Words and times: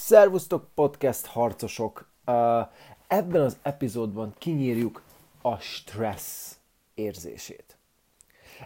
Szervusztok, 0.00 0.68
podcast 0.74 1.26
harcosok! 1.26 2.08
Ebben 3.06 3.40
az 3.40 3.56
epizódban 3.62 4.34
kinyírjuk 4.38 5.02
a 5.42 5.56
stressz 5.56 6.56
érzését. 6.94 7.76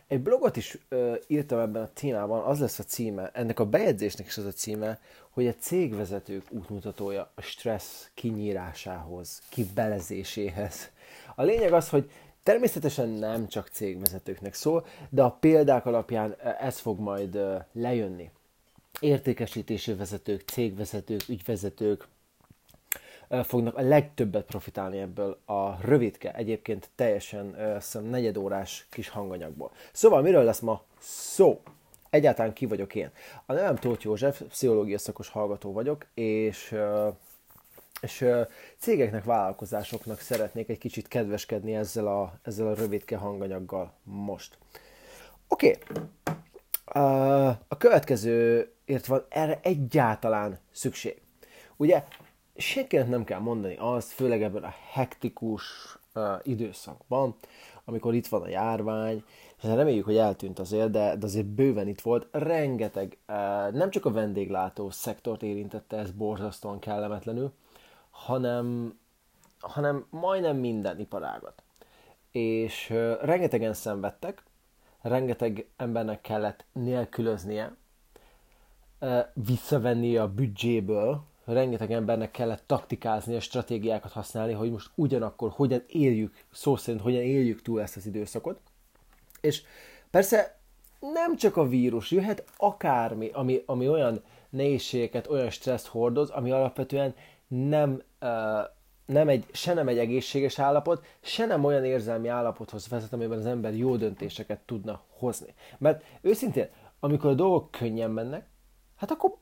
Egy 0.07 0.21
blogot 0.21 0.57
is 0.57 0.79
írtam 1.27 1.59
ebben 1.59 1.83
a 1.83 1.93
témában, 1.93 2.43
az 2.43 2.61
lesz 2.61 2.79
a 2.79 2.83
címe, 2.83 3.31
ennek 3.35 3.61
a 3.61 3.67
bejegyzésnek 3.67 4.27
is 4.27 4.37
az 4.37 4.45
a 4.45 4.53
címe, 4.53 5.01
hogy 5.31 5.47
a 5.47 5.55
cégvezetők 5.55 6.45
útmutatója 6.51 7.31
a 7.35 7.41
stressz 7.41 8.11
kinyírásához, 8.15 9.43
kibelezéséhez. 9.49 10.91
A 11.35 11.43
lényeg 11.43 11.73
az, 11.73 11.89
hogy 11.89 12.11
természetesen 12.43 13.09
nem 13.09 13.49
csak 13.49 13.69
cégvezetőknek 13.69 14.55
szól, 14.55 14.87
de 15.11 15.23
a 15.23 15.31
példák 15.31 15.87
alapján 15.87 16.37
ez 16.61 16.79
fog 16.79 16.99
majd 16.99 17.39
lejönni 17.73 18.31
értékesítési 19.03 19.95
vezetők, 19.95 20.41
cégvezetők, 20.41 21.29
ügyvezetők 21.29 22.09
fognak 23.43 23.77
a 23.77 23.83
legtöbbet 23.83 24.45
profitálni 24.45 24.99
ebből 24.99 25.39
a 25.45 25.87
rövidke, 25.87 26.35
egyébként 26.35 26.89
teljesen 26.95 27.77
szem 27.81 28.05
negyedórás 28.05 28.87
kis 28.91 29.09
hanganyagból. 29.09 29.71
Szóval 29.93 30.23
miről 30.23 30.45
lesz 30.45 30.61
ma 30.61 30.83
szó? 30.99 31.61
Egyáltalán 32.11 32.53
ki 32.53 32.67
vagyok 32.67 32.95
én? 32.95 33.11
A 33.47 33.53
nevem 33.53 33.77
Tóth 33.77 34.05
József, 34.05 34.43
pszichológia 34.49 34.99
szakos 34.99 35.29
hallgató 35.29 35.73
vagyok, 35.73 36.07
és 36.15 36.75
és 38.01 38.27
cégeknek, 38.79 39.25
vállalkozásoknak 39.25 40.21
szeretnék 40.21 40.69
egy 40.69 40.79
kicsit 40.79 41.09
kedveskedni 41.09 41.75
ezzel 41.75 42.07
a, 42.07 42.39
ezzel 42.43 42.67
a 42.67 42.75
rövidke 42.75 43.17
hanganyaggal 43.17 43.93
most. 44.03 44.59
Oké, 45.49 45.79
okay. 45.91 46.03
A 47.69 47.77
következő 47.79 48.73
ért 48.85 49.07
van 49.07 49.25
erre 49.29 49.61
egyáltalán 49.63 50.59
szükség. 50.71 51.23
Ugye 51.77 52.05
senkinek 52.57 53.09
nem 53.09 53.25
kell 53.25 53.41
mondani 53.41 53.77
azt, 53.79 54.11
főleg 54.11 54.43
ebben 54.43 54.63
a 54.63 54.75
hektikus 54.93 55.63
uh, 56.15 56.23
időszakban, 56.43 57.35
amikor 57.85 58.15
itt 58.15 58.27
van 58.27 58.43
a 58.43 58.49
járvány, 58.49 59.25
és 59.57 59.65
reméljük, 59.65 60.05
hogy 60.05 60.17
eltűnt 60.17 60.59
azért, 60.59 60.91
de, 60.91 61.17
de 61.17 61.27
azért 61.27 61.47
bőven 61.47 61.89
itt 61.89 62.01
volt, 62.01 62.27
rengeteg, 62.31 63.19
uh, 63.29 63.37
nem 63.73 63.91
csak 63.91 64.05
a 64.05 64.13
vendéglátó 64.13 64.91
szektort 64.91 65.43
érintette 65.43 65.97
ez 65.97 66.11
borzasztóan 66.11 66.79
kellemetlenül, 66.79 67.53
hanem, 68.11 68.99
hanem 69.59 70.07
majdnem 70.11 70.57
minden 70.57 70.99
iparágat. 70.99 71.63
És 72.31 72.91
uh, 72.91 73.23
rengetegen 73.23 73.75
szenvedtek, 73.75 74.43
rengeteg 75.03 75.67
embernek 75.77 76.21
kellett 76.21 76.65
nélkülöznie, 76.73 77.77
visszavenni 79.35 80.17
a 80.17 80.33
büdzséből, 80.33 81.23
rengeteg 81.45 81.93
embernek 81.93 82.31
kellett 82.31 82.63
taktikázni, 82.67 83.37
a 83.37 83.41
stratégiákat 83.41 84.13
használni, 84.13 84.53
hogy 84.53 84.71
most 84.71 84.91
ugyanakkor 84.95 85.51
hogyan 85.51 85.85
éljük, 85.87 86.35
szó 86.53 86.77
szerint 86.77 87.03
hogyan 87.03 87.23
éljük 87.23 87.63
túl 87.63 87.81
ezt 87.81 87.97
az 87.97 88.07
időszakot. 88.07 88.61
És 89.41 89.63
persze 90.11 90.59
nem 91.01 91.37
csak 91.37 91.57
a 91.57 91.69
vírus, 91.69 92.11
jöhet 92.11 92.45
akármi, 92.57 93.31
ami, 93.33 93.63
ami 93.67 93.89
olyan 93.89 94.23
nehézségeket, 94.51 95.27
olyan 95.27 95.51
stresszt 95.51 95.87
hordoz, 95.87 96.31
ami 96.31 96.51
alapvetően 96.51 97.15
nem, 97.49 98.03
uh, 98.21 98.29
nem 99.07 99.29
egy, 99.29 99.47
se 99.53 99.75
nem 99.75 99.89
egy 99.89 99.99
egészséges 99.99 100.59
állapot, 100.59 101.05
se 101.21 101.47
nem 101.47 101.65
olyan 101.65 101.85
érzelmi 101.85 102.29
állapothoz 102.29 102.89
vezet, 102.89 103.13
amiben 103.13 103.39
az 103.39 103.47
ember 103.47 103.75
jó 103.75 103.97
döntéseket 103.97 104.61
tudna 104.61 105.01
hozni. 105.09 105.55
Mert 105.79 106.05
őszintén, 106.21 106.69
amikor 107.01 107.31
a 107.31 107.35
dolgok 107.35 107.71
könnyen 107.71 108.11
mennek, 108.11 108.47
hát 108.97 109.11
akkor, 109.11 109.35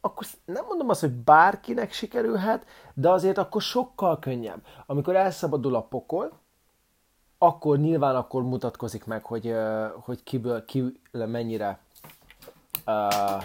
akkor 0.00 0.26
nem 0.44 0.64
mondom 0.64 0.88
azt, 0.88 1.00
hogy 1.00 1.12
bárkinek 1.12 1.92
sikerülhet, 1.92 2.66
de 2.94 3.10
azért 3.10 3.38
akkor 3.38 3.62
sokkal 3.62 4.18
könnyebb. 4.18 4.62
Amikor 4.86 5.16
elszabadul 5.16 5.74
a 5.74 5.82
pokol, 5.82 6.32
akkor 7.38 7.78
nyilván 7.78 8.16
akkor 8.16 8.42
mutatkozik 8.42 9.04
meg, 9.04 9.24
hogy, 9.24 9.54
hogy 10.00 10.22
kiből, 10.22 10.64
ki 10.64 11.00
mennyire 11.12 11.78
uh, 12.86 13.42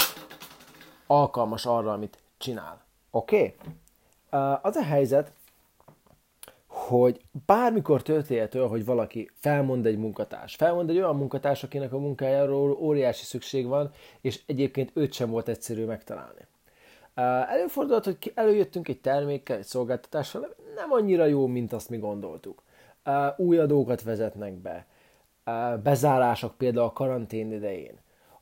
alkalmas 1.07 1.65
arra, 1.65 1.91
amit 1.91 2.17
csinál. 2.37 2.81
Oké? 3.11 3.35
Okay? 3.35 3.55
Uh, 4.41 4.65
az 4.65 4.75
a 4.75 4.83
helyzet, 4.83 5.33
hogy 6.87 7.21
bármikor 7.45 8.01
történhető, 8.01 8.59
hogy 8.59 8.85
valaki 8.85 9.29
felmond 9.33 9.85
egy 9.85 9.97
munkatárs, 9.97 10.55
felmond 10.55 10.89
egy 10.89 10.97
olyan 10.97 11.15
munkatárs, 11.15 11.63
akinek 11.63 11.93
a 11.93 11.97
munkájáról 11.97 12.71
óriási 12.71 13.23
szükség 13.25 13.67
van, 13.67 13.91
és 14.21 14.41
egyébként 14.45 14.91
őt 14.93 15.13
sem 15.13 15.29
volt 15.29 15.47
egyszerű 15.47 15.85
megtalálni. 15.85 16.47
Előfordulhat, 17.49 18.05
hogy 18.05 18.31
előjöttünk 18.35 18.87
egy 18.87 19.01
termékkel, 19.01 19.57
egy 19.57 19.63
szolgáltatással, 19.63 20.55
nem 20.75 20.91
annyira 20.91 21.25
jó, 21.25 21.47
mint 21.47 21.73
azt 21.73 21.89
mi 21.89 21.97
gondoltuk. 21.97 22.63
Új 23.37 23.57
adókat 23.57 24.03
vezetnek 24.03 24.53
be, 24.53 24.85
bezárások 25.83 26.57
például 26.57 26.85
a 26.85 26.93
karantén 26.93 27.51
idején, 27.51 27.99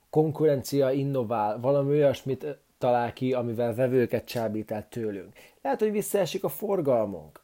konkurencia 0.09 0.91
innovál, 0.91 1.59
valami 1.59 1.89
olyasmit 1.89 2.57
talál 2.81 3.13
ki, 3.13 3.33
amivel 3.33 3.75
vevőket 3.75 4.25
csábít 4.25 4.85
tőlünk. 4.89 5.33
Lehet, 5.61 5.79
hogy 5.79 5.91
visszaesik 5.91 6.43
a 6.43 6.49
forgalmunk, 6.49 7.41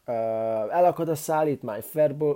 elakad 0.69 1.09
a 1.09 1.15
szállítmány, 1.15 1.81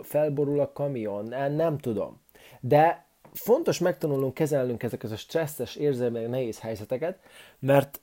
felborul 0.02 0.60
a 0.60 0.72
kamion, 0.72 1.52
nem 1.52 1.78
tudom. 1.78 2.22
De 2.60 3.06
fontos 3.34 3.80
megtanulnunk 3.80 4.34
kezelnünk 4.34 4.84
ezeket 4.84 5.12
a 5.12 5.16
stresszes, 5.16 5.76
érzelmi, 5.76 6.20
nehéz 6.20 6.60
helyzeteket, 6.60 7.20
mert 7.60 8.02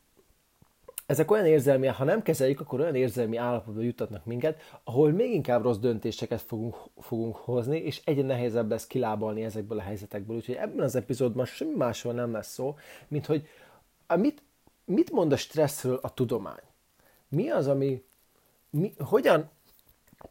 ezek 1.07 1.31
olyan 1.31 1.47
érzelmi, 1.47 1.87
ha 1.87 2.05
nem 2.05 2.23
kezeljük, 2.23 2.61
akkor 2.61 2.81
olyan 2.81 2.95
érzelmi 2.95 3.37
állapotba 3.37 3.81
jutatnak 3.81 4.25
minket, 4.25 4.61
ahol 4.85 5.11
még 5.11 5.33
inkább 5.33 5.63
rossz 5.63 5.77
döntéseket 5.77 6.41
fogunk, 6.41 6.77
fogunk 6.97 7.37
hozni, 7.37 7.79
és 7.79 8.01
egyre 8.05 8.27
nehezebb 8.27 8.71
lesz 8.71 8.87
kilábalni 8.87 9.45
ezekből 9.45 9.79
a 9.79 9.83
helyzetekből. 9.83 10.37
Úgyhogy 10.37 10.55
ebben 10.55 10.85
az 10.85 10.97
epizódban 10.97 11.45
semmi 11.45 11.75
másról 11.75 12.13
nem 12.13 12.33
lesz 12.33 12.53
szó, 12.53 12.77
mint 13.09 13.27
hogy 13.27 13.49
mit, 14.17 14.43
mit 14.89 15.11
mond 15.11 15.33
a 15.33 15.37
stresszről 15.37 15.99
a 16.03 16.15
tudomány? 16.15 16.63
Mi 17.29 17.51
az, 17.51 17.67
ami, 17.67 18.05
mi, 18.71 18.95
hogyan 18.99 19.51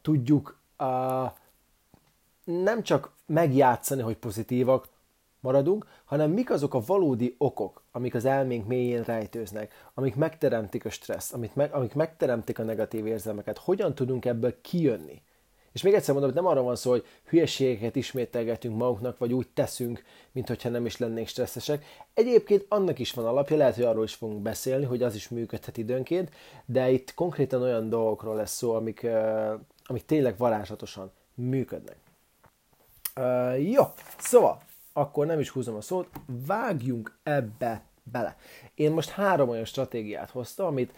tudjuk 0.01 0.59
uh, 0.79 1.31
nem 2.44 2.84
csak 2.84 3.12
megjátszani, 3.25 4.01
hogy 4.01 4.17
pozitívak 4.17 4.88
maradunk, 5.40 5.85
hanem 6.06 6.31
mik 6.31 6.50
azok 6.50 6.73
a 6.73 6.81
valódi 6.85 7.35
okok, 7.38 7.84
amik 7.91 8.16
az 8.16 8.25
elménk 8.25 8.67
mélyén 8.67 9.03
rejtőznek, 9.03 9.90
amik 9.94 10.16
megteremtik 10.16 10.85
a 10.85 10.90
stressz, 10.90 11.34
amik, 11.34 11.53
meg, 11.53 11.73
amik 11.73 11.94
megteremtik 11.94 12.59
a 12.59 12.63
negatív 12.63 13.06
érzelmeket, 13.06 13.57
hogyan 13.57 13.96
tudunk 13.96 14.25
ebből 14.25 14.62
kijönni. 14.62 15.22
És 15.78 15.84
még 15.84 15.94
egyszer 15.94 16.14
mondom, 16.14 16.32
hogy 16.32 16.42
nem 16.42 16.52
arra 16.52 16.62
van 16.62 16.76
szó, 16.76 16.90
hogy 16.90 17.06
hülyeségeket 17.26 17.96
ismételgetünk 17.96 18.78
magunknak, 18.78 19.18
vagy 19.18 19.34
úgy 19.34 19.48
teszünk, 19.54 20.04
mintha 20.32 20.70
nem 20.70 20.86
is 20.86 20.98
lennénk 20.98 21.28
stresszesek. 21.28 21.86
Egyébként 22.14 22.66
annak 22.70 23.00
is 23.00 23.12
van 23.12 23.26
alapja, 23.26 23.58
lehet, 23.58 23.76
hogy 23.76 23.84
arról 23.84 24.04
is 24.04 24.14
fogunk 24.14 24.42
beszélni, 24.42 24.86
hogy 24.86 25.04
az 25.04 25.16
is 25.16 25.30
működhet 25.30 25.78
időnként, 25.78 26.32
de 26.66 26.90
itt 26.90 27.14
konkrétan 27.14 27.62
olyan 27.62 27.90
dolgokról 27.90 28.36
lesz 28.36 28.56
szó, 28.56 28.74
amik, 28.76 29.02
uh, 29.04 29.60
amik 29.84 30.06
tényleg 30.06 30.38
varázslatosan 30.38 31.12
működnek. 31.34 31.98
Uh, 33.16 33.72
jó, 33.72 33.84
szóval, 34.18 34.62
akkor 34.94 35.26
nem 35.26 35.40
is 35.40 35.50
húzom 35.50 35.76
a 35.76 35.82
szót, 35.82 36.08
vágjunk 36.48 37.18
ebbe 37.24 37.84
bele. 38.04 38.36
Én 38.76 38.92
most 38.92 39.09
három 39.09 39.50
olyan 39.50 39.66
stratégiát 39.66 40.30
hoztam, 40.30 40.68
amit 40.68 40.94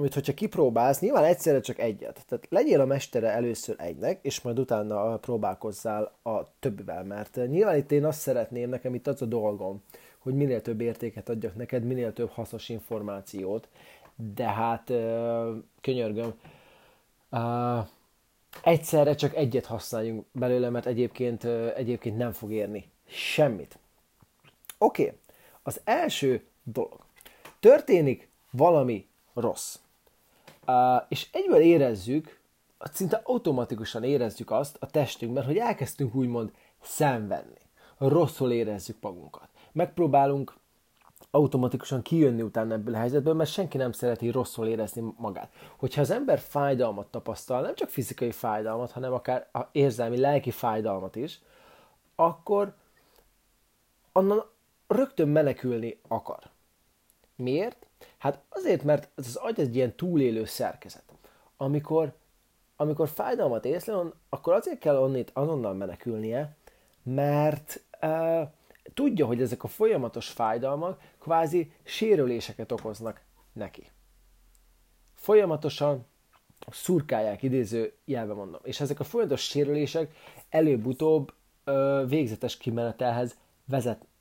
amit 0.00 0.14
hogyha 0.14 0.34
kipróbálsz, 0.34 1.00
nyilván 1.00 1.24
egyszerre 1.24 1.60
csak 1.60 1.78
egyet. 1.78 2.24
Tehát 2.28 2.46
legyél 2.48 2.80
a 2.80 2.84
mestere 2.84 3.28
először 3.28 3.74
egynek, 3.78 4.18
és 4.22 4.40
majd 4.40 4.58
utána 4.58 5.16
próbálkozzál 5.16 6.12
a 6.22 6.58
többivel, 6.58 7.04
mert 7.04 7.38
nyilván 7.46 7.76
itt 7.76 7.92
én 7.92 8.04
azt 8.04 8.20
szeretném, 8.20 8.68
nekem 8.68 8.94
itt 8.94 9.06
az 9.06 9.22
a 9.22 9.26
dolgom, 9.26 9.82
hogy 10.18 10.34
minél 10.34 10.62
több 10.62 10.80
értéket 10.80 11.28
adjak 11.28 11.56
neked, 11.56 11.84
minél 11.84 12.12
több 12.12 12.28
hasznos 12.28 12.68
információt, 12.68 13.68
de 14.34 14.44
hát 14.44 14.92
könyörgöm, 15.80 16.34
egyszerre 18.62 19.14
csak 19.14 19.34
egyet 19.34 19.66
használjunk 19.66 20.26
belőle, 20.32 20.70
mert 20.70 20.86
egyébként, 20.86 21.44
egyébként 21.76 22.16
nem 22.16 22.32
fog 22.32 22.52
érni 22.52 22.90
semmit. 23.06 23.78
Oké, 24.78 25.02
okay. 25.02 25.16
az 25.62 25.80
első 25.84 26.44
dolog. 26.62 26.98
Történik 27.60 28.28
valami 28.50 29.08
rossz. 29.34 29.78
És 31.08 31.28
egyből 31.32 31.60
érezzük, 31.60 32.40
szinte 32.92 33.20
automatikusan 33.24 34.04
érezzük 34.04 34.50
azt 34.50 34.76
a 34.80 34.86
testünkben, 34.86 35.44
hogy 35.44 35.56
elkezdtünk 35.56 36.14
úgymond 36.14 36.52
szenvedni. 36.82 37.58
Rosszul 37.98 38.52
érezzük 38.52 38.96
magunkat. 39.00 39.48
Megpróbálunk 39.72 40.54
automatikusan 41.30 42.02
kijönni 42.02 42.42
utána 42.42 42.74
ebből 42.74 42.94
a 42.94 42.98
helyzetből, 42.98 43.34
mert 43.34 43.50
senki 43.50 43.76
nem 43.76 43.92
szereti 43.92 44.30
rosszul 44.30 44.66
érezni 44.66 45.14
magát. 45.16 45.52
Hogyha 45.76 46.00
az 46.00 46.10
ember 46.10 46.38
fájdalmat 46.38 47.06
tapasztal, 47.06 47.60
nem 47.60 47.74
csak 47.74 47.88
fizikai 47.88 48.30
fájdalmat, 48.30 48.90
hanem 48.90 49.12
akár 49.12 49.48
érzelmi, 49.72 50.18
lelki 50.18 50.50
fájdalmat 50.50 51.16
is, 51.16 51.40
akkor 52.14 52.74
onnan 54.12 54.44
rögtön 54.86 55.28
menekülni 55.28 56.00
akar. 56.08 56.42
Miért? 57.36 57.86
Hát 58.18 58.42
azért, 58.48 58.82
mert 58.82 59.08
az 59.14 59.36
agy 59.36 59.60
egy 59.60 59.76
ilyen 59.76 59.96
túlélő 59.96 60.44
szerkezet. 60.44 61.04
Amikor, 61.56 62.12
amikor 62.76 63.08
fájdalmat 63.08 63.64
észlel, 63.64 64.14
akkor 64.28 64.52
azért 64.52 64.78
kell 64.78 64.96
onnit 64.96 65.30
azonnal 65.34 65.74
menekülnie, 65.74 66.56
mert 67.02 67.80
uh, 68.02 68.48
tudja, 68.94 69.26
hogy 69.26 69.42
ezek 69.42 69.64
a 69.64 69.68
folyamatos 69.68 70.28
fájdalmak 70.28 71.00
kvázi 71.18 71.72
sérüléseket 71.82 72.72
okoznak 72.72 73.20
neki. 73.52 73.90
Folyamatosan 75.14 76.06
szurkálják, 76.70 77.42
idéző 77.42 77.92
jelben 78.04 78.36
mondom. 78.36 78.60
És 78.64 78.80
ezek 78.80 79.00
a 79.00 79.04
folyamatos 79.04 79.42
sérülések 79.42 80.14
előbb-utóbb 80.48 81.32
ö, 81.64 82.04
végzetes 82.08 82.56
kimenetelhez 82.56 83.36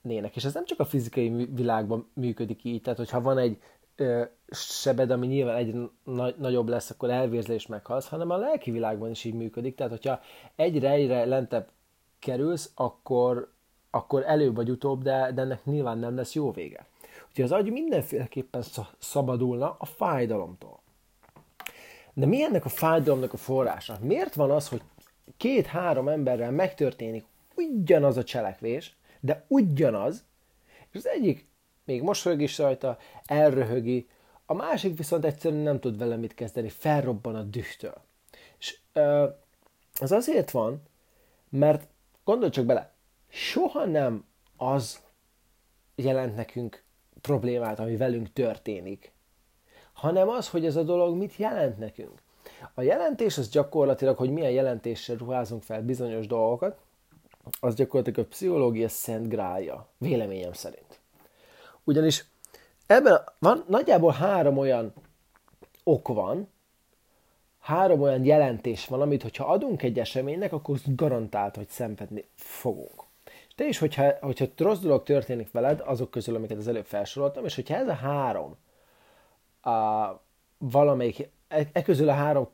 vezetnének. 0.01 0.35
És 0.35 0.43
ez 0.43 0.53
nem 0.53 0.65
csak 0.65 0.79
a 0.79 0.85
fizikai 0.85 1.47
világban 1.53 2.09
működik 2.13 2.63
így, 2.63 2.81
tehát 2.81 2.99
hogyha 2.99 3.21
van 3.21 3.37
egy 3.37 3.57
ö, 3.95 4.23
sebed, 4.51 5.11
ami 5.11 5.27
nyilván 5.27 5.55
egyre 5.55 5.79
na- 6.03 6.33
nagyobb 6.37 6.67
lesz, 6.67 6.89
akkor 6.89 7.09
elvérzés 7.09 7.67
meghalsz, 7.67 8.07
hanem 8.07 8.29
a 8.29 8.37
lelki 8.37 8.71
világban 8.71 9.09
is 9.09 9.23
így 9.23 9.33
működik. 9.33 9.75
Tehát, 9.75 9.91
hogyha 9.91 10.19
egyre-egyre 10.55 11.25
lentebb 11.25 11.69
kerülsz, 12.19 12.71
akkor, 12.75 13.51
akkor 13.89 14.23
előbb 14.25 14.55
vagy 14.55 14.69
utóbb, 14.69 15.03
de, 15.03 15.31
de 15.33 15.41
ennek 15.41 15.65
nyilván 15.65 15.97
nem 15.97 16.15
lesz 16.15 16.33
jó 16.33 16.51
vége. 16.51 16.85
Úgyhogy 17.27 17.43
az 17.43 17.51
agy 17.51 17.71
mindenféleképpen 17.71 18.63
szabadulna 18.99 19.75
a 19.79 19.85
fájdalomtól. 19.85 20.79
De 22.13 22.25
mi 22.25 22.43
ennek 22.43 22.65
a 22.65 22.69
fájdalomnak 22.69 23.33
a 23.33 23.37
forrása? 23.37 23.97
Miért 24.01 24.35
van 24.35 24.51
az, 24.51 24.67
hogy 24.67 24.81
két-három 25.37 26.07
emberrel 26.07 26.51
megtörténik 26.51 27.25
ugyanaz 27.55 28.17
a 28.17 28.23
cselekvés, 28.23 28.98
de 29.19 29.45
ugyanaz, 29.47 30.23
és 30.89 30.95
az 30.97 31.07
egyik 31.07 31.47
még 31.83 32.01
mosolyog 32.01 32.41
is 32.41 32.57
rajta, 32.57 32.97
elröhögi, 33.25 34.07
a 34.45 34.53
másik 34.53 34.97
viszont 34.97 35.25
egyszerűen 35.25 35.61
nem 35.61 35.79
tud 35.79 35.97
vele 35.97 36.15
mit 36.15 36.33
kezdeni, 36.33 36.69
felrobban 36.69 37.35
a 37.35 37.41
dühtől. 37.41 38.01
És 38.59 38.79
az 39.99 40.11
azért 40.11 40.51
van, 40.51 40.81
mert 41.49 41.87
gondolj 42.23 42.51
csak 42.51 42.65
bele, 42.65 42.91
soha 43.27 43.85
nem 43.85 44.25
az 44.57 44.99
jelent 45.95 46.35
nekünk 46.35 46.83
problémát, 47.21 47.79
ami 47.79 47.97
velünk 47.97 48.33
történik, 48.33 49.11
hanem 49.93 50.29
az, 50.29 50.49
hogy 50.49 50.65
ez 50.65 50.75
a 50.75 50.83
dolog 50.83 51.15
mit 51.15 51.35
jelent 51.35 51.77
nekünk. 51.77 52.21
A 52.73 52.81
jelentés 52.81 53.37
az 53.37 53.49
gyakorlatilag, 53.49 54.17
hogy 54.17 54.29
milyen 54.29 54.51
jelentéssel 54.51 55.15
ruházunk 55.15 55.63
fel 55.63 55.81
bizonyos 55.81 56.27
dolgokat, 56.27 56.79
az 57.59 57.75
gyakorlatilag 57.75 58.19
a 58.19 58.27
pszichológia 58.29 58.89
szent 58.89 59.29
grája, 59.29 59.87
véleményem 59.97 60.53
szerint. 60.53 60.99
Ugyanis 61.83 62.25
ebben 62.87 63.23
van 63.39 63.63
nagyjából 63.67 64.11
három 64.11 64.57
olyan 64.57 64.93
ok 65.83 66.07
van, 66.07 66.49
három 67.59 68.01
olyan 68.01 68.25
jelentés 68.25 68.87
van, 68.87 69.01
amit 69.01 69.21
hogyha 69.21 69.45
adunk 69.45 69.83
egy 69.83 69.99
eseménynek, 69.99 70.53
akkor 70.53 70.77
garantált, 70.85 71.55
hogy 71.55 71.69
szenvedni 71.69 72.25
fogunk. 72.35 73.03
Te 73.55 73.65
is, 73.65 73.77
hogyha, 73.77 74.11
hogyha 74.21 74.45
rossz 74.57 74.79
dolog 74.79 75.03
történik 75.03 75.51
veled, 75.51 75.81
azok 75.85 76.11
közül, 76.11 76.35
amiket 76.35 76.57
az 76.57 76.67
előbb 76.67 76.85
felsoroltam, 76.85 77.45
és 77.45 77.55
hogyha 77.55 77.75
ez 77.75 77.87
a 77.87 77.93
három 77.93 78.57
a, 79.61 80.09
valamelyik, 80.57 81.29
e, 81.47 81.67
e 81.73 81.81
közül 81.81 82.09
a 82.09 82.13
három 82.13 82.49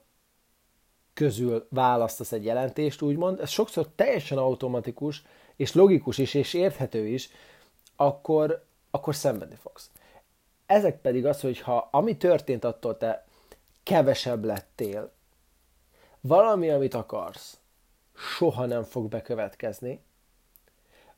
közül 1.15 1.67
választasz 1.69 2.31
egy 2.31 2.45
jelentést, 2.45 3.01
úgymond, 3.01 3.39
ez 3.39 3.49
sokszor 3.49 3.87
teljesen 3.95 4.37
automatikus, 4.37 5.23
és 5.55 5.73
logikus 5.73 6.17
is, 6.17 6.33
és 6.33 6.53
érthető 6.53 7.07
is, 7.07 7.29
akkor, 7.95 8.65
akkor 8.91 9.15
szenvedni 9.15 9.55
fogsz. 9.55 9.89
Ezek 10.65 11.01
pedig 11.01 11.25
az, 11.25 11.41
hogy 11.41 11.59
ha 11.59 11.87
ami 11.91 12.17
történt 12.17 12.63
attól 12.63 12.97
te 12.97 13.25
kevesebb 13.83 14.43
lettél, 14.43 15.11
valami, 16.21 16.69
amit 16.69 16.93
akarsz, 16.93 17.57
soha 18.15 18.65
nem 18.65 18.83
fog 18.83 19.09
bekövetkezni, 19.09 20.01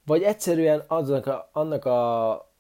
vagy 0.06 0.24
egyszerűen 0.24 0.84
annak 0.88 1.26
a, 1.26 1.50
annak 1.52 1.86
a 1.86 2.52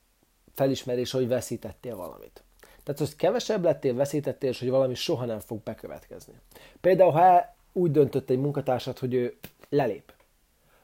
felismerés, 0.53 1.11
hogy 1.11 1.27
veszítettél 1.27 1.95
valamit. 1.95 2.43
Tehát, 2.87 3.01
hogy 3.01 3.15
kevesebb 3.15 3.63
lettél, 3.63 3.93
veszítettél, 3.93 4.49
és 4.49 4.59
hogy 4.59 4.69
valami 4.69 4.93
soha 4.93 5.25
nem 5.25 5.39
fog 5.39 5.63
bekövetkezni. 5.63 6.33
Például, 6.81 7.11
ha 7.11 7.55
úgy 7.73 7.91
döntött 7.91 8.29
egy 8.29 8.39
munkatársad, 8.39 8.97
hogy 8.97 9.13
ő 9.13 9.37
lelép, 9.69 10.13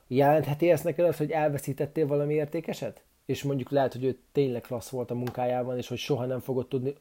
jelentheti 0.08 0.72
ezt 0.72 0.84
neked 0.84 1.06
az, 1.06 1.18
hogy 1.18 1.32
elveszítettél 1.32 2.08
valami 2.08 2.34
értékeset? 2.34 3.04
És 3.26 3.44
mondjuk 3.44 3.70
lehet, 3.70 3.94
hogy 3.94 4.04
ő 4.04 4.20
tényleg 4.32 4.62
klassz 4.62 4.90
volt 4.90 5.12
a 5.12 5.16
munkájában, 5.16 5.78
és 5.78 5.88
hogy 5.88 5.98
soha 5.98 6.26
nem 6.26 6.40
fogod 6.40 6.68
tudni 6.68 6.96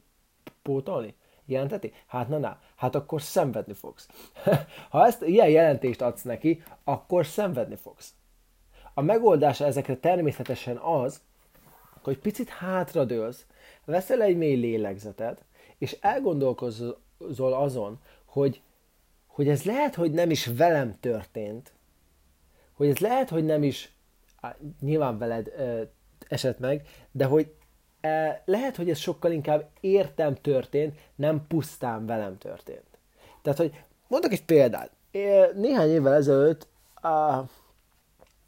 pótolni? 0.63 1.15
Jelentheti? 1.45 1.93
Hát 2.07 2.29
na, 2.29 2.39
na, 2.39 2.61
hát 2.77 2.95
akkor 2.95 3.23
szenvedni 3.23 3.75
fogsz. 3.75 4.09
ha 4.91 5.07
ezt 5.07 5.23
ilyen 5.23 5.49
jelentést 5.49 6.03
adsz 6.03 6.23
neki, 6.23 6.63
akkor 6.85 7.27
szenvedni 7.27 7.77
fogsz. 7.77 8.15
A 8.95 9.01
megoldása 9.01 9.65
ezekre 9.65 9.97
természetesen 9.97 10.77
az, 10.77 11.21
hogy 12.05 12.19
picit 12.19 12.49
hátradőlsz, 12.49 13.47
veszel 13.85 14.23
egy 14.23 14.37
mély 14.37 14.55
lélegzetet, 14.55 15.45
és 15.79 15.97
elgondolkozol 16.01 17.53
azon, 17.53 18.01
hogy, 18.25 18.61
hogy 19.27 19.49
ez 19.49 19.63
lehet, 19.63 19.95
hogy 19.95 20.13
nem 20.13 20.31
is 20.31 20.47
velem 20.47 20.95
történt, 21.01 21.73
hogy 22.73 22.89
ez 22.89 22.99
lehet, 22.99 23.29
hogy 23.29 23.45
nem 23.45 23.63
is 23.63 23.93
nyilván 24.81 25.19
veled 25.19 25.53
ö, 25.57 25.83
esett 26.29 26.59
meg, 26.59 26.87
de 27.11 27.25
hogy 27.25 27.53
e, 28.01 28.43
lehet, 28.45 28.77
hogy 28.77 28.91
ez 28.91 28.99
sokkal 28.99 29.33
inkább 29.33 29.69
értem 29.81 30.35
történt, 30.35 30.99
nem 31.15 31.47
pusztán 31.47 32.07
velem 32.07 32.39
történt. 32.39 32.99
Tehát, 33.43 33.59
hogy 33.59 33.81
mondok 34.09 34.33
egy 34.33 34.45
példát. 34.45 34.91
Néhány 35.55 35.91
évvel 35.91 36.15
ezelőtt 36.15 36.67
a, 36.95 37.45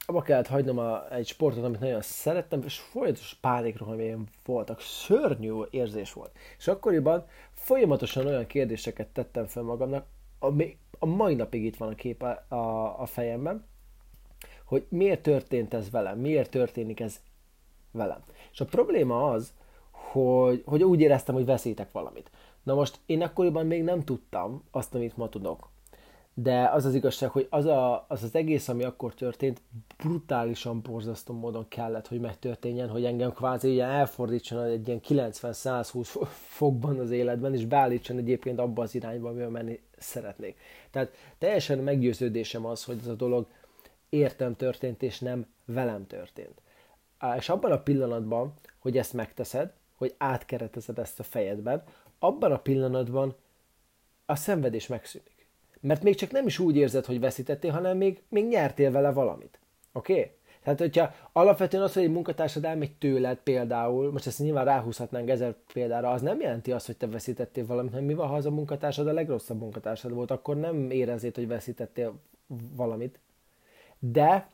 abba 0.06 0.23
kellett 0.23 0.47
hagynom 0.47 0.79
a, 0.79 1.12
egy 1.12 1.27
sportot, 1.27 1.65
amit 1.65 1.81
nagyon 1.81 2.03
szerettem, 2.03 2.62
és 2.65 2.79
folyamatos 2.79 3.35
pánikrohamjaim 3.35 4.27
voltak, 4.45 4.81
szörnyű 4.81 5.53
érzés 5.71 6.12
volt. 6.12 6.37
És 6.59 6.69
akkoriban 6.69 7.27
folyamatosan 7.53 8.27
olyan 8.27 8.47
kérdéseket 8.47 9.09
tettem 9.09 9.47
fel 9.47 9.62
magamnak, 9.62 10.06
ami 10.39 10.79
a 10.99 11.06
mai 11.06 11.35
napig 11.35 11.65
itt 11.65 11.77
van 11.77 11.89
a 11.89 11.95
kép 11.95 12.23
a, 12.23 12.55
a, 12.55 13.01
a 13.01 13.06
fejemben, 13.06 13.67
hogy 14.65 14.87
miért 14.89 15.23
történt 15.23 15.75
ez 15.75 15.91
velem, 15.91 16.19
miért 16.19 16.51
történik 16.51 17.01
ez 17.01 17.21
velem. 17.91 18.21
És 18.53 18.61
a 18.61 18.65
probléma 18.65 19.31
az, 19.31 19.53
hogy, 19.91 20.62
hogy 20.67 20.83
úgy 20.83 21.01
éreztem, 21.01 21.35
hogy 21.35 21.45
veszítek 21.45 21.93
valamit. 21.93 22.31
Na 22.62 22.75
most 22.75 23.01
én 23.06 23.23
akkoriban 23.23 23.67
még 23.67 23.83
nem 23.83 24.01
tudtam 24.01 24.65
azt, 24.70 24.94
amit 24.94 25.17
ma 25.17 25.29
tudok 25.29 25.69
de 26.34 26.69
az 26.69 26.84
az 26.84 26.94
igazság, 26.94 27.31
hogy 27.31 27.46
az, 27.50 27.64
a, 27.64 28.05
az 28.08 28.22
az 28.22 28.34
egész, 28.34 28.69
ami 28.69 28.84
akkor 28.84 29.14
történt, 29.14 29.60
brutálisan 29.96 30.82
borzasztó 30.82 31.34
módon 31.34 31.69
kellett, 31.69 32.08
hogy 32.08 32.20
megtörténjen, 32.20 32.88
hogy 32.88 33.05
engem 33.05 33.32
kvázi 33.32 33.70
ilyen 33.70 33.91
elfordítson 33.91 34.64
egy 34.64 34.88
ilyen 34.88 35.00
90-120 35.08 36.26
fokban 36.31 36.98
az 36.98 37.10
életben, 37.10 37.55
és 37.55 37.67
beállítson 37.67 38.19
egyébként 38.19 38.58
abba 38.58 38.82
az 38.82 38.94
irányba, 38.94 39.29
amivel 39.29 39.48
menni 39.48 39.81
szeretnék. 39.98 40.58
Tehát 40.91 41.12
teljesen 41.38 41.79
meggyőződésem 41.79 42.67
az, 42.67 42.84
hogy 42.84 42.98
ez 43.00 43.06
a 43.06 43.14
dolog 43.14 43.46
értem 44.08 44.56
történt, 44.56 45.03
és 45.03 45.19
nem 45.19 45.46
velem 45.64 46.06
történt. 46.06 46.62
És 47.36 47.48
abban 47.48 47.72
a 47.72 47.82
pillanatban, 47.82 48.53
hogy 48.79 48.98
ezt 48.98 49.12
megteszed, 49.12 49.72
hogy 49.94 50.14
átkeretezed 50.19 50.98
ezt 50.98 51.20
a 51.20 51.22
fejedben, 51.22 51.82
abban 52.19 52.53
a 52.53 52.58
pillanatban 52.58 53.34
a 54.26 54.36
szenvedés 54.36 54.86
megszűnik. 54.86 55.33
Mert 55.86 56.03
még 56.03 56.14
csak 56.14 56.31
nem 56.31 56.46
is 56.46 56.58
úgy 56.58 56.76
érzed, 56.76 57.05
hogy 57.05 57.20
veszítettél, 57.20 57.70
hanem 57.70 57.96
még, 57.96 58.22
még 58.29 58.46
nyertél 58.46 58.91
vele 58.91 59.12
valamit. 59.12 59.58
Oké? 59.93 60.12
Okay? 60.12 60.31
Tehát, 60.62 60.79
hogyha 60.79 61.14
alapvetően 61.32 61.82
az, 61.82 61.93
hogy 61.93 62.03
egy 62.03 62.10
munkatársad 62.10 62.64
elmegy 62.64 62.93
tőled 62.93 63.36
például, 63.36 64.12
most 64.12 64.26
ezt 64.26 64.38
nyilván 64.38 64.64
ráhúzhatnánk 64.64 65.29
ezer 65.29 65.55
példára, 65.72 66.10
az 66.10 66.22
nem 66.22 66.41
jelenti 66.41 66.72
azt, 66.72 66.86
hogy 66.86 66.96
te 66.96 67.06
veszítettél 67.06 67.67
valamit, 67.67 67.91
hanem 67.91 68.06
mi 68.06 68.14
van, 68.14 68.29
ha 68.29 68.34
az 68.34 68.46
a 68.46 68.50
munkatársad 68.50 69.06
a 69.06 69.12
legrosszabb 69.12 69.58
munkatársad 69.58 70.12
volt, 70.12 70.31
akkor 70.31 70.56
nem 70.56 70.91
érezét, 70.91 71.36
hogy 71.36 71.48
veszítettél 71.48 72.14
valamit. 72.76 73.19
De, 73.98 74.48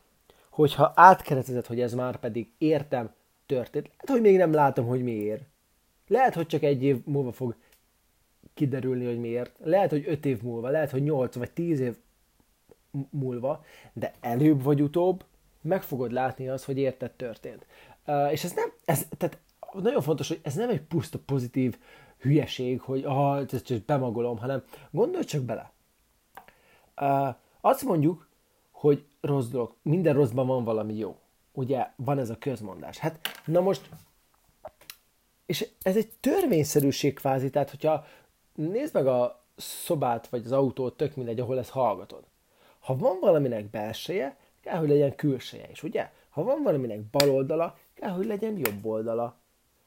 hogyha 0.49 0.91
átkeretezed, 0.95 1.65
hogy 1.65 1.81
ez 1.81 1.93
már 1.93 2.15
pedig 2.15 2.51
értem, 2.57 3.13
történt, 3.45 3.85
lehet, 3.85 4.07
hogy 4.07 4.21
még 4.21 4.37
nem 4.37 4.53
látom, 4.53 4.85
hogy 4.85 5.03
miért. 5.03 5.43
Lehet, 6.07 6.33
hogy 6.33 6.47
csak 6.47 6.63
egy 6.63 6.83
év 6.83 6.97
múlva 7.05 7.31
fog 7.31 7.55
kiderülni, 8.53 9.05
hogy 9.05 9.19
miért. 9.19 9.51
Lehet, 9.63 9.89
hogy 9.89 10.03
5 10.07 10.25
év 10.25 10.41
múlva, 10.41 10.69
lehet, 10.69 10.91
hogy 10.91 11.03
8 11.03 11.35
vagy 11.35 11.51
10 11.51 11.79
év 11.79 11.95
múlva, 13.09 13.63
de 13.93 14.13
előbb 14.19 14.63
vagy 14.63 14.81
utóbb 14.81 15.23
meg 15.61 15.81
fogod 15.81 16.11
látni 16.11 16.49
az, 16.49 16.65
hogy 16.65 16.77
érted 16.77 17.11
történt. 17.11 17.65
Uh, 18.07 18.31
és 18.31 18.43
ez 18.43 18.53
nem, 18.53 18.71
ez, 18.85 19.07
tehát 19.17 19.37
nagyon 19.73 20.01
fontos, 20.01 20.27
hogy 20.27 20.39
ez 20.43 20.55
nem 20.55 20.69
egy 20.69 20.81
puszta 20.81 21.19
pozitív 21.25 21.77
hülyeség, 22.19 22.81
hogy 22.81 23.03
ah, 23.03 23.45
ezt 23.51 23.65
csak 23.65 23.85
bemagolom, 23.85 24.37
hanem 24.37 24.63
gondolj 24.91 25.23
csak 25.23 25.41
bele. 25.41 25.71
Uh, 27.01 27.35
azt 27.61 27.83
mondjuk, 27.83 28.27
hogy 28.71 29.05
rossz 29.21 29.47
dolog, 29.47 29.73
minden 29.81 30.13
rosszban 30.13 30.47
van 30.47 30.63
valami 30.63 30.95
jó. 30.95 31.15
Ugye 31.53 31.87
van 31.95 32.19
ez 32.19 32.29
a 32.29 32.37
közmondás. 32.37 32.97
Hát, 32.97 33.19
na 33.45 33.61
most 33.61 33.89
és 35.51 35.67
ez 35.81 35.95
egy 35.95 36.09
törvényszerűség 36.19 37.13
kvázi, 37.13 37.49
tehát 37.49 37.69
hogyha 37.69 38.05
nézd 38.69 38.93
meg 38.93 39.07
a 39.07 39.43
szobát 39.55 40.27
vagy 40.27 40.45
az 40.45 40.51
autót, 40.51 40.97
tök 40.97 41.15
mindegy, 41.15 41.39
ahol 41.39 41.57
ezt 41.57 41.69
hallgatod. 41.69 42.23
Ha 42.79 42.95
van 42.95 43.17
valaminek 43.19 43.69
belseje, 43.69 44.37
kell, 44.61 44.77
hogy 44.77 44.89
legyen 44.89 45.15
külseje 45.15 45.67
is, 45.71 45.83
ugye? 45.83 46.11
Ha 46.29 46.43
van 46.43 46.63
valaminek 46.63 47.01
bal 47.01 47.29
oldala, 47.29 47.77
kell, 47.93 48.09
hogy 48.09 48.25
legyen 48.25 48.57
jobb 48.57 48.85
oldala. 48.85 49.35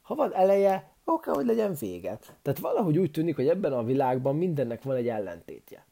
Ha 0.02 0.14
van 0.14 0.34
eleje, 0.34 0.92
akkor 1.04 1.20
kell, 1.20 1.34
hogy 1.34 1.46
legyen 1.46 1.76
véget. 1.80 2.36
Tehát 2.42 2.58
valahogy 2.58 2.98
úgy 2.98 3.10
tűnik, 3.10 3.36
hogy 3.36 3.48
ebben 3.48 3.72
a 3.72 3.84
világban 3.84 4.36
mindennek 4.36 4.82
van 4.82 4.96
egy 4.96 5.08
ellentétje. 5.08 5.84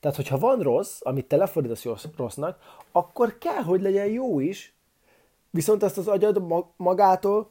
Tehát, 0.00 0.16
hogyha 0.16 0.38
van 0.38 0.60
rossz, 0.60 1.00
amit 1.02 1.26
te 1.28 1.36
lefordítasz 1.36 1.86
rossznak, 2.16 2.58
akkor 2.92 3.38
kell, 3.38 3.62
hogy 3.62 3.80
legyen 3.80 4.06
jó 4.06 4.40
is, 4.40 4.74
viszont 5.50 5.82
ezt 5.82 5.98
az 5.98 6.08
agyad 6.08 6.42
magától, 6.76 7.50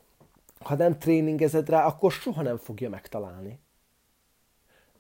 ha 0.60 0.76
nem 0.76 0.98
tréningezed 0.98 1.70
rá, 1.70 1.86
akkor 1.86 2.12
soha 2.12 2.42
nem 2.42 2.58
fogja 2.58 2.90
megtalálni. 2.90 3.60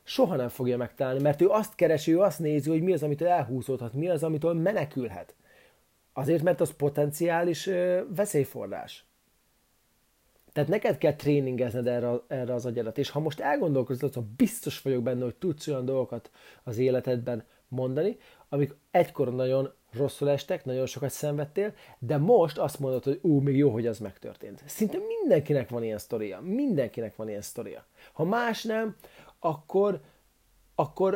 Soha 0.08 0.36
nem 0.36 0.50
fogja 0.50 0.78
megtalálni, 0.78 1.22
mert 1.22 1.42
ő 1.42 1.50
azt 1.50 1.76
keresi, 1.76 2.14
ő 2.14 2.20
azt 2.20 2.40
nézi, 2.40 2.70
hogy 2.70 2.82
mi 2.82 2.94
az, 2.94 3.04
amitől 3.04 3.28
elhúzódhat, 3.28 3.94
mi 3.94 4.10
az, 4.10 4.24
amitől 4.24 4.54
menekülhet. 4.54 5.36
Azért, 6.14 6.44
mert 6.44 6.62
az 6.62 6.76
potenciális 6.76 7.70
veszélyforrás. 8.16 9.06
Tehát 10.54 10.70
neked 10.70 10.98
kell 10.98 11.14
tréningezned 11.14 11.88
erre, 11.88 12.12
erre 12.28 12.54
az 12.54 12.66
agyadat, 12.66 12.98
és 12.98 13.10
ha 13.10 13.20
most 13.20 13.40
elgondolkozol, 13.40 14.10
hogy 14.14 14.24
biztos 14.24 14.82
vagyok 14.82 15.04
benne, 15.04 15.24
hogy 15.24 15.36
tudsz 15.36 15.68
olyan 15.68 15.86
dolgokat 15.86 16.32
az 16.64 16.78
életedben 16.78 17.44
mondani, 17.68 18.18
amik 18.50 18.76
egykor 18.92 19.34
nagyon 19.34 19.74
rosszul 19.94 20.30
estek, 20.30 20.66
nagyon 20.66 20.86
sokat 20.86 21.10
szenvedtél, 21.10 21.74
de 22.00 22.18
most 22.18 22.58
azt 22.58 22.80
mondod, 22.80 23.04
hogy 23.04 23.20
ú, 23.22 23.40
még 23.40 23.58
jó, 23.58 23.70
hogy 23.70 23.88
az 23.88 24.00
megtörtént. 24.00 24.64
Szinte 24.66 24.98
mindenkinek 25.20 25.70
van 25.70 25.84
ilyen 25.84 25.98
sztoria. 25.98 26.40
Mindenkinek 26.42 27.16
van 27.16 27.30
ilyen 27.30 27.42
sztoria. 27.42 27.86
Ha 28.14 28.24
más 28.24 28.64
nem, 28.64 28.96
akkor, 29.46 30.02
akkor 30.76 31.14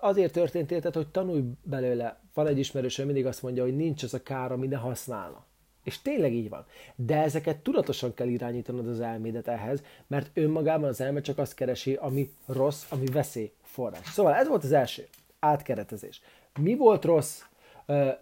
azért 0.00 0.32
történt 0.32 0.70
érted, 0.70 0.94
hogy 0.94 1.08
tanulj 1.08 1.42
belőle. 1.62 2.20
Van 2.34 2.46
egy 2.46 2.58
ismerősöm, 2.58 3.06
mindig 3.06 3.26
azt 3.26 3.42
mondja, 3.42 3.62
hogy 3.62 3.76
nincs 3.76 4.02
az 4.02 4.14
a 4.14 4.22
kár, 4.22 4.52
ami 4.52 4.66
ne 4.66 4.76
használna. 4.76 5.44
És 5.84 6.02
tényleg 6.02 6.32
így 6.32 6.48
van. 6.48 6.66
De 6.94 7.22
ezeket 7.22 7.58
tudatosan 7.58 8.14
kell 8.14 8.28
irányítanod 8.28 8.88
az 8.88 9.00
elmédet 9.00 9.48
ehhez, 9.48 9.82
mert 10.06 10.30
önmagában 10.34 10.88
az 10.88 11.00
elme 11.00 11.20
csak 11.20 11.38
azt 11.38 11.54
keresi, 11.54 11.94
ami 11.94 12.34
rossz, 12.46 12.84
ami 12.88 13.06
veszély 13.06 13.52
forrás. 13.62 14.06
Szóval 14.06 14.34
ez 14.34 14.48
volt 14.48 14.64
az 14.64 14.72
első 14.72 15.08
átkeretezés. 15.38 16.22
Mi 16.60 16.76
volt 16.76 17.04
rossz? 17.04 17.42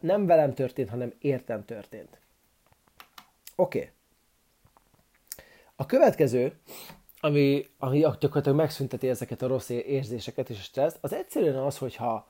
Nem 0.00 0.26
velem 0.26 0.54
történt, 0.54 0.88
hanem 0.88 1.12
értem 1.18 1.64
történt. 1.64 2.20
Oké. 3.56 3.78
Okay. 3.78 3.90
A 5.76 5.86
következő, 5.86 6.58
ami, 7.20 7.66
ami 7.78 7.98
gyakorlatilag 7.98 8.56
megszünteti 8.56 9.08
ezeket 9.08 9.42
a 9.42 9.46
rossz 9.46 9.68
érzéseket 9.68 10.50
és 10.50 10.58
a 10.58 10.62
stresszt, 10.62 10.98
az 11.00 11.12
egyszerűen 11.12 11.56
az, 11.56 11.78
hogy 11.78 11.96
ha, 11.96 12.26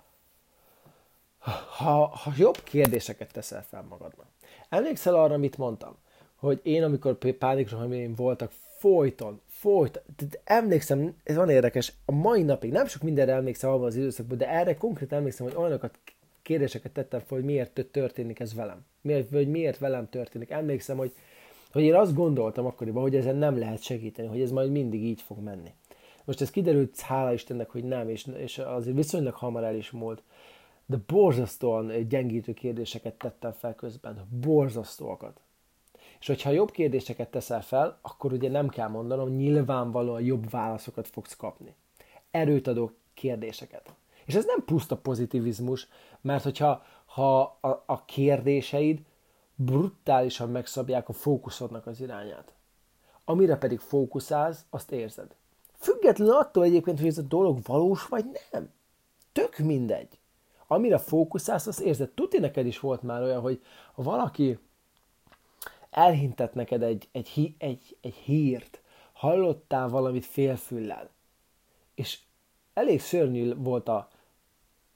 ha, 1.76 2.12
jobb 2.36 2.62
kérdéseket 2.62 3.32
teszel 3.32 3.64
fel 3.68 3.84
magadnak. 3.88 4.26
Emlékszel 4.68 5.14
arra, 5.14 5.34
amit 5.34 5.58
mondtam? 5.58 5.96
Hogy 6.36 6.60
én, 6.62 6.82
amikor 6.82 7.14
pánikrohamjaim 7.38 8.14
voltak, 8.14 8.52
folyton, 8.78 9.40
folyton, 9.46 10.02
emlékszem, 10.44 11.16
ez 11.24 11.36
van 11.36 11.50
érdekes, 11.50 11.92
a 12.04 12.12
mai 12.12 12.42
napig, 12.42 12.72
nem 12.72 12.86
sok 12.86 13.02
mindenre 13.02 13.32
emlékszem 13.32 13.70
abban 13.70 13.86
az 13.86 13.96
időszakban, 13.96 14.38
de 14.38 14.48
erre 14.48 14.76
konkrét 14.76 15.12
emlékszem, 15.12 15.46
hogy 15.46 15.56
olyanokat 15.56 15.98
kérdéseket 16.42 16.92
tettem 16.92 17.20
fel, 17.20 17.36
hogy 17.36 17.44
miért 17.44 17.86
történik 17.90 18.40
ez 18.40 18.54
velem. 18.54 18.84
Miért, 19.00 19.30
vagy 19.30 19.48
miért 19.48 19.78
velem 19.78 20.08
történik. 20.08 20.50
Emlékszem, 20.50 20.96
hogy, 20.96 21.12
hogy 21.72 21.82
én 21.82 21.94
azt 21.94 22.14
gondoltam 22.14 22.66
akkoriban, 22.66 23.02
hogy 23.02 23.16
ezen 23.16 23.36
nem 23.36 23.58
lehet 23.58 23.82
segíteni, 23.82 24.28
hogy 24.28 24.40
ez 24.40 24.50
majd 24.50 24.70
mindig 24.70 25.04
így 25.04 25.22
fog 25.22 25.38
menni. 25.38 25.72
Most 26.24 26.40
ez 26.40 26.50
kiderült, 26.50 27.00
hála 27.00 27.32
Istennek, 27.32 27.70
hogy 27.70 27.84
nem, 27.84 28.08
és, 28.08 28.26
és 28.36 28.58
azért 28.58 28.96
viszonylag 28.96 29.34
hamar 29.34 29.64
el 29.64 29.76
is 29.76 29.90
múlt. 29.90 30.22
De 30.86 30.96
borzasztóan 31.06 32.08
gyengítő 32.08 32.52
kérdéseket 32.52 33.14
tettem 33.14 33.52
fel 33.52 33.74
közben. 33.74 34.28
Borzasztóakat. 34.40 35.40
És 36.20 36.26
hogyha 36.26 36.50
jobb 36.50 36.70
kérdéseket 36.70 37.30
teszel 37.30 37.62
fel, 37.62 37.98
akkor 38.02 38.32
ugye 38.32 38.50
nem 38.50 38.68
kell 38.68 38.88
mondanom, 38.88 39.28
nyilvánvalóan 39.28 40.22
jobb 40.22 40.50
válaszokat 40.50 41.08
fogsz 41.08 41.36
kapni. 41.36 41.74
Erőt 42.30 42.66
adó 42.66 42.90
kérdéseket. 43.14 43.94
És 44.24 44.34
ez 44.34 44.44
nem 44.44 44.64
puszta 44.64 44.96
pozitivizmus, 44.96 45.88
mert 46.20 46.42
hogyha 46.42 46.82
ha 47.04 47.40
a, 47.60 47.82
a 47.86 48.04
kérdéseid 48.04 49.00
brutálisan 49.64 50.50
megszabják 50.50 51.08
a 51.08 51.12
fókuszodnak 51.12 51.86
az 51.86 52.00
irányát. 52.00 52.52
Amire 53.24 53.56
pedig 53.56 53.78
fókuszálsz, 53.78 54.64
azt 54.70 54.90
érzed. 54.90 55.34
Függetlenül 55.78 56.34
attól 56.34 56.64
egyébként, 56.64 56.98
hogy 56.98 57.08
ez 57.08 57.18
a 57.18 57.22
dolog 57.22 57.58
valós 57.62 58.06
vagy 58.06 58.24
nem. 58.50 58.70
Tök 59.32 59.58
mindegy. 59.58 60.18
Amire 60.66 60.98
fókuszálsz, 60.98 61.66
azt 61.66 61.80
érzed. 61.80 62.10
Tudni 62.10 62.38
neked 62.38 62.66
is 62.66 62.80
volt 62.80 63.02
már 63.02 63.22
olyan, 63.22 63.40
hogy 63.40 63.62
valaki 63.94 64.58
elhintet 65.90 66.54
neked 66.54 66.82
egy, 66.82 67.08
egy, 67.12 67.54
egy, 67.58 67.96
egy 68.00 68.14
hírt, 68.14 68.80
hallottál 69.12 69.88
valamit 69.88 70.26
félfüllel, 70.26 71.10
és 71.94 72.18
elég 72.74 73.00
szörnyű 73.00 73.54
volt 73.54 73.88
a, 73.88 74.08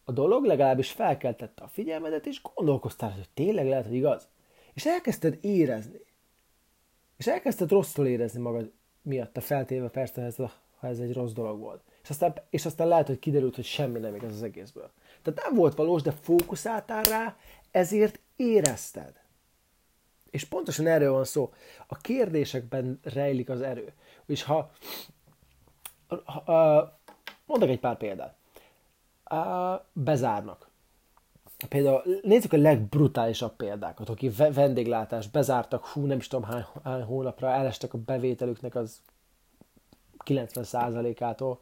a 0.05 0.13
dolog, 0.13 0.45
legalábbis 0.45 0.91
felkeltette 0.91 1.63
a 1.63 1.69
figyelmedet, 1.69 2.27
és 2.27 2.43
gondolkoztál, 2.55 3.11
hogy 3.11 3.29
tényleg 3.35 3.69
lehet, 3.69 3.85
hogy 3.85 3.95
igaz. 3.95 4.29
És 4.75 4.87
elkezdted 4.87 5.39
érezni. 5.41 6.01
És 7.17 7.27
elkezdted 7.27 7.71
rosszul 7.71 8.07
érezni 8.07 8.41
magad 8.41 8.73
miatt, 9.03 9.37
a 9.37 9.41
feltéve 9.41 9.89
persze, 9.89 10.23
ez 10.23 10.39
a, 10.39 10.53
ha 10.79 10.87
ez 10.87 10.99
egy 10.99 11.13
rossz 11.13 11.33
dolog 11.33 11.59
volt. 11.59 11.83
És 12.03 12.11
aztán, 12.11 12.35
és 12.51 12.65
aztán 12.65 12.89
lehet, 12.89 13.07
hogy 13.07 13.19
kiderült, 13.19 13.55
hogy 13.55 13.65
semmi 13.65 13.99
nem 13.99 14.15
igaz 14.15 14.33
az 14.33 14.43
egészből. 14.43 14.91
Tehát 15.23 15.43
nem 15.43 15.55
volt 15.55 15.75
valós, 15.75 16.03
de 16.03 16.11
fókuszáltál 16.11 17.03
rá, 17.03 17.37
ezért 17.71 18.21
érezted. 18.37 19.23
És 20.31 20.45
pontosan 20.45 20.87
erről 20.87 21.13
van 21.13 21.25
szó. 21.25 21.53
A 21.87 21.97
kérdésekben 21.97 23.01
rejlik 23.03 23.49
az 23.49 23.61
erő. 23.61 23.93
És 24.27 24.43
ha, 24.43 24.71
ha 26.25 26.99
mondok 27.47 27.69
egy 27.69 27.81
pár 27.81 27.97
példát. 27.97 28.37
Bezárnak. 29.93 30.69
Például 31.69 32.03
nézzük 32.23 32.53
a 32.53 32.57
legbrutálisabb 32.57 33.57
példákat, 33.57 34.09
aki 34.09 34.31
vendéglátás 34.55 35.29
bezártak, 35.29 35.87
hú, 35.87 36.07
nem 36.07 36.19
is 36.19 36.29
tudom 36.29 36.45
hány, 36.45 36.65
hány 36.85 37.03
hónapra, 37.03 37.51
elestek 37.51 37.95
a 37.95 37.99
bevételüknek 37.99 38.75
az 38.75 39.01
90%-ától, 40.25 41.59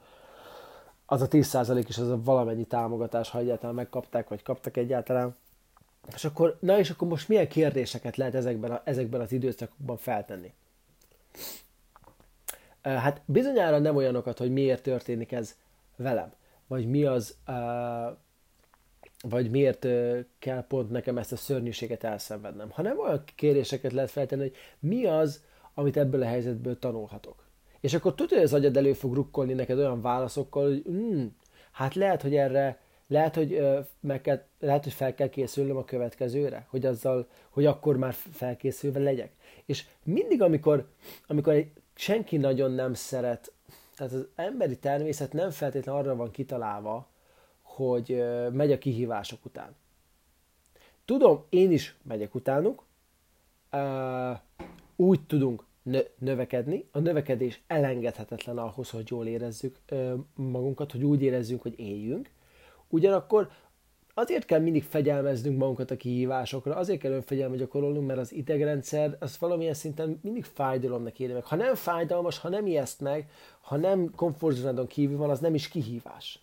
az 1.07 1.23
a 1.23 1.29
10% 1.29 1.85
is 1.89 1.99
az 1.99 2.09
a 2.09 2.23
valamennyi 2.23 2.65
támogatás, 2.65 3.31
ha 3.31 3.39
egyáltalán 3.39 3.75
megkapták, 3.75 4.29
vagy 4.29 4.43
kaptak 4.43 4.77
egyáltalán. 4.77 5.37
És 6.15 6.25
akkor, 6.25 6.57
na 6.61 6.79
és 6.79 6.91
akkor 6.91 7.09
most 7.09 7.29
milyen 7.29 7.49
kérdéseket 7.49 8.17
lehet 8.17 8.35
ezekben, 8.35 8.71
a, 8.71 8.81
ezekben 8.85 9.21
az 9.21 9.33
időszakokban 9.33 9.97
feltenni? 9.97 10.53
Hát 12.83 13.21
bizonyára 13.25 13.79
nem 13.79 13.97
olyanokat, 13.97 14.39
hogy 14.39 14.53
miért 14.53 14.83
történik 14.83 15.33
ez 15.33 15.57
velem, 15.97 16.33
vagy 16.67 16.87
mi 16.87 17.05
az, 17.05 17.37
vagy 19.23 19.51
miért 19.51 19.87
kell 20.39 20.67
pont 20.67 20.91
nekem 20.91 21.19
ezt 21.19 21.33
a 21.33 21.37
szörnyűséget 21.37 22.05
elszenvednem, 22.05 22.71
hanem 22.71 22.99
olyan 22.99 23.23
kérdéseket 23.35 23.93
lehet 23.93 24.11
feltenni, 24.11 24.43
hogy 24.43 24.57
mi 24.79 25.07
az, 25.07 25.43
amit 25.75 25.97
ebből 25.97 26.23
a 26.23 26.27
helyzetből 26.27 26.79
tanulhatok. 26.79 27.45
És 27.81 27.95
akkor 27.95 28.15
tudod, 28.15 28.33
hogy 28.33 28.43
az 28.43 28.55
agyad 28.55 28.77
elő 28.77 28.93
fog 28.93 29.15
rukkolni 29.15 29.53
neked 29.53 29.79
olyan 29.79 30.01
válaszokkal, 30.01 30.69
hogy 30.69 30.85
mm, 30.91 31.27
hát 31.73 31.95
lehet, 31.95 32.23
hogy 32.23 32.37
erre 32.37 32.81
lehet, 33.07 33.35
hogy, 33.35 33.67
meg 34.01 34.21
kell, 34.21 34.43
lehet, 34.61 34.85
hogy 34.85 34.93
fel 34.93 35.15
kell 35.15 35.29
készülnöm 35.29 35.77
a 35.77 35.85
következőre, 35.85 36.67
hogy 36.71 36.87
azzal, 36.87 37.29
hogy 37.51 37.67
akkor 37.67 37.97
már 37.97 38.13
felkészülve 38.33 38.99
legyek. 38.99 39.33
És 39.67 39.85
mindig, 40.03 40.43
amikor, 40.43 40.89
amikor 41.27 41.67
senki 41.95 42.37
nagyon 42.37 42.73
nem 42.73 42.95
szeret, 42.95 43.53
tehát 43.97 44.13
az 44.13 44.27
emberi 44.35 44.79
természet 44.79 45.33
nem 45.33 45.51
feltétlenül 45.51 46.01
arra 46.01 46.17
van 46.17 46.31
kitalálva, 46.31 47.12
hogy 47.75 48.25
megy 48.53 48.73
a 48.73 48.79
kihívások 48.79 49.45
után. 49.45 49.75
Tudom, 51.05 51.45
én 51.49 51.73
is 51.73 51.97
megyek 52.03 52.35
utánuk, 52.35 52.85
úgy 54.97 55.21
tudunk 55.27 55.65
növekedni. 56.19 56.89
A 56.91 56.99
növekedés 56.99 57.63
elengedhetetlen 57.67 58.59
ahhoz, 58.59 58.91
hogy 58.91 59.11
jól 59.11 59.27
érezzük 59.27 59.79
magunkat, 60.35 60.93
hogy 60.93 61.05
úgy 61.05 61.23
érezzünk, 61.23 61.63
hogy 61.63 61.79
éljünk. 61.79 62.31
Ugyanakkor 62.89 63.51
azért 64.15 64.45
kell 64.45 64.61
mindig 64.61 64.83
fegyelmeznünk 64.83 65.59
magunkat 65.59 65.91
a 65.91 65.97
kihívásokra, 65.97 66.77
azért 66.77 67.01
kell 67.01 67.13
önfegyelmet 67.13 67.59
gyakorolnunk, 67.59 68.07
mert 68.07 68.19
az 68.19 68.33
idegrendszer 68.33 69.17
az 69.21 69.39
valamilyen 69.39 69.75
szinten 69.75 70.19
mindig 70.23 70.45
fájdalomnak 70.45 71.19
éri 71.19 71.33
meg. 71.33 71.45
Ha 71.45 71.57
nem 71.57 71.75
fájdalmas, 71.75 72.39
ha 72.39 72.49
nem 72.49 72.67
ijeszt 72.67 73.01
meg, 73.01 73.31
ha 73.61 73.77
nem 73.77 74.11
komfortzónádon 74.17 74.87
kívül 74.87 75.17
van, 75.17 75.31
az 75.31 75.41
nem 75.41 75.55
is 75.55 75.69
kihívás. 75.69 76.39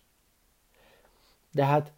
De 1.52 1.64
hát 1.64 1.92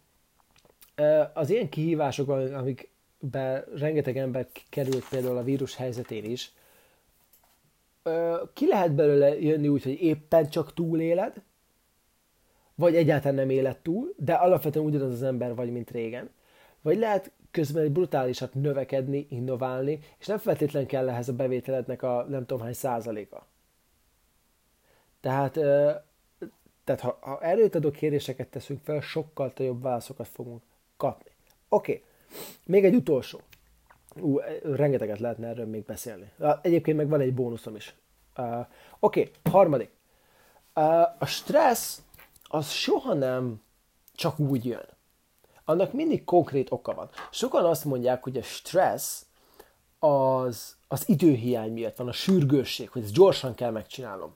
az 1.33 1.49
ilyen 1.49 1.69
kihívások, 1.69 2.29
amikbe 2.29 3.65
rengeteg 3.75 4.17
ember 4.17 4.47
került 4.69 5.09
például 5.09 5.37
a 5.37 5.43
vírus 5.43 5.75
helyzetén 5.75 6.23
is, 6.23 6.53
ki 8.53 8.67
lehet 8.67 8.93
belőle 8.93 9.39
jönni 9.39 9.67
úgy, 9.67 9.83
hogy 9.83 10.01
éppen 10.01 10.49
csak 10.49 10.73
túléled, 10.73 11.41
vagy 12.75 12.95
egyáltalán 12.95 13.35
nem 13.35 13.49
éled 13.49 13.77
túl, 13.77 14.13
de 14.17 14.33
alapvetően 14.33 14.85
ugyanaz 14.85 15.11
az 15.11 15.23
ember 15.23 15.55
vagy, 15.55 15.71
mint 15.71 15.91
régen. 15.91 16.29
Vagy 16.81 16.97
lehet 16.97 17.31
közben 17.51 17.83
egy 17.83 17.91
brutálisat 17.91 18.53
növekedni, 18.53 19.27
innoválni, 19.29 19.99
és 20.19 20.25
nem 20.25 20.37
feltétlenül 20.37 20.87
kell 20.87 21.09
ehhez 21.09 21.29
a 21.29 21.33
bevételednek 21.33 22.03
a 22.03 22.25
nem 22.29 22.45
tudom 22.45 22.63
hány 22.63 22.73
százaléka. 22.73 23.47
Tehát, 25.21 25.59
tehát 26.83 27.01
ha, 27.01 27.17
ha 27.21 27.41
erőt 27.41 27.91
kérdéseket 27.91 28.47
teszünk 28.47 28.79
fel, 28.83 29.01
sokkal 29.01 29.53
jobb 29.57 29.81
válaszokat 29.81 30.27
fogunk 30.27 30.61
kapni. 30.97 31.31
Oké, 31.69 31.91
okay. 31.91 32.03
még 32.65 32.85
egy 32.85 32.95
utolsó. 32.95 33.41
Ú, 34.21 34.39
rengeteget 34.63 35.19
lehetne 35.19 35.47
erről 35.47 35.65
még 35.65 35.83
beszélni. 35.83 36.31
Egyébként 36.61 36.97
meg 36.97 37.07
van 37.07 37.21
egy 37.21 37.33
bónuszom 37.33 37.75
is. 37.75 37.95
Uh, 38.37 38.59
Oké, 38.99 39.19
okay, 39.19 39.51
harmadik. 39.51 39.89
Uh, 40.75 41.01
a 41.01 41.25
stressz 41.25 42.01
az 42.43 42.69
soha 42.69 43.13
nem 43.13 43.61
csak 44.15 44.39
úgy 44.39 44.65
jön. 44.65 44.87
Annak 45.65 45.93
mindig 45.93 46.23
konkrét 46.23 46.71
oka 46.71 46.93
van. 46.93 47.09
Sokan 47.31 47.65
azt 47.65 47.85
mondják, 47.85 48.23
hogy 48.23 48.37
a 48.37 48.41
stressz 48.41 49.25
az, 49.99 50.75
az 50.87 51.09
időhiány 51.09 51.71
miatt 51.71 51.95
van, 51.95 52.07
a 52.07 52.11
sürgősség, 52.11 52.89
hogy 52.89 53.03
ezt 53.03 53.13
gyorsan 53.13 53.55
kell 53.55 53.71
megcsinálnom. 53.71 54.35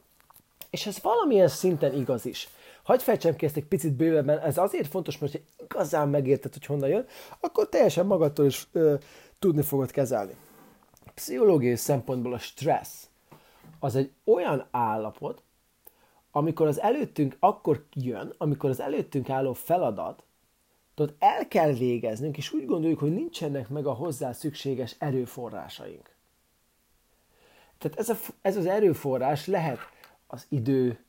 És 0.78 0.86
ez 0.86 1.02
valamilyen 1.02 1.48
szinten 1.48 1.94
igaz 1.94 2.26
is. 2.26 2.50
Hagyj 2.84 3.04
fejtsem 3.04 3.36
ki 3.36 3.46
ezt 3.46 3.56
egy 3.56 3.66
picit 3.66 3.94
bővebben, 3.94 4.40
ez 4.40 4.58
azért 4.58 4.88
fontos, 4.88 5.18
mert 5.18 5.34
ha 5.34 5.40
igazán 5.64 6.10
megérted, 6.10 6.54
hogy 6.54 6.66
honnan 6.66 6.90
jön, 6.90 7.06
akkor 7.40 7.70
teljesen 7.70 8.06
magadtól 8.06 8.46
is 8.46 8.68
ö, 8.72 8.96
tudni 9.40 9.62
fogod 9.62 9.92
kezelni. 9.92 10.36
Pszichológiai 11.14 11.76
szempontból 11.76 12.34
a 12.34 12.38
stressz 12.38 13.08
az 13.80 13.96
egy 13.96 14.12
olyan 14.24 14.68
állapot, 14.72 15.42
amikor 16.32 16.68
az 16.68 16.80
előttünk 16.80 17.36
akkor 17.40 17.86
jön, 17.94 18.34
amikor 18.38 18.70
az 18.70 18.80
előttünk 18.80 19.30
álló 19.30 19.54
feladat, 19.54 20.24
ott 20.96 21.16
el 21.20 21.48
kell 21.48 21.72
végeznünk, 21.72 22.38
és 22.38 22.54
úgy 22.54 22.66
gondoljuk, 22.66 23.00
hogy 23.00 23.14
nincsenek 23.14 23.70
meg 23.70 23.86
a 23.86 23.94
hozzá 23.94 24.32
szükséges 24.32 24.96
erőforrásaink. 24.98 26.10
Tehát 27.78 28.00
ez, 28.00 28.10
a, 28.10 28.16
ez 28.42 28.58
az 28.58 28.66
erőforrás 28.66 29.48
lehet 29.48 29.80
az 30.28 30.46
idő, 30.50 31.00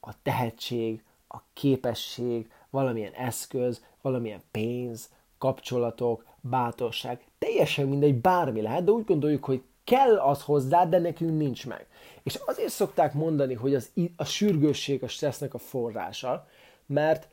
a 0.00 0.22
tehetség, 0.22 1.02
a 1.28 1.38
képesség, 1.52 2.50
valamilyen 2.70 3.12
eszköz, 3.12 3.84
valamilyen 4.00 4.42
pénz, 4.50 5.10
kapcsolatok, 5.38 6.26
bátorság, 6.40 7.26
teljesen 7.38 7.88
mindegy, 7.88 8.14
bármi 8.14 8.60
lehet, 8.60 8.84
de 8.84 8.90
úgy 8.90 9.04
gondoljuk, 9.04 9.44
hogy 9.44 9.62
kell 9.84 10.18
az 10.18 10.42
hozzá, 10.42 10.86
de 10.86 10.98
nekünk 10.98 11.38
nincs 11.38 11.66
meg. 11.66 11.86
És 12.22 12.34
azért 12.34 12.72
szokták 12.72 13.14
mondani, 13.14 13.54
hogy 13.54 13.74
az, 13.74 13.90
a 14.16 14.24
sürgősség 14.24 15.02
a 15.02 15.08
stressznek 15.08 15.54
a 15.54 15.58
forrása, 15.58 16.48
mert, 16.86 17.28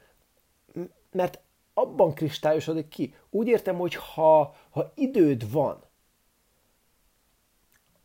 mert 1.12 1.39
abban 1.74 2.13
kristályosodik 2.13 2.88
ki. 2.88 3.13
Úgy 3.29 3.48
értem, 3.48 3.77
hogy 3.77 3.96
ha, 3.96 4.55
ha 4.69 4.91
időd 4.96 5.51
van, 5.51 5.84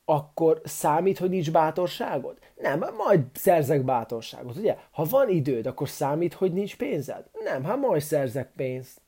akkor 0.05 0.61
számít, 0.65 1.19
hogy 1.19 1.31
nincs 1.31 1.51
bátorságod? 1.53 2.39
Nem, 2.57 2.85
majd 2.97 3.21
szerzek 3.33 3.85
bátorságot, 3.85 4.57
ugye? 4.57 4.77
Ha 4.91 5.05
van 5.05 5.29
időd, 5.29 5.67
akkor 5.67 5.89
számít, 5.89 6.35
hogy 6.35 6.53
nincs 6.53 6.77
pénzed? 6.77 7.25
Nem, 7.45 7.65
hát 7.65 7.79
majd 7.81 8.03
szerzek 8.03 8.53
pénzt. 8.57 9.01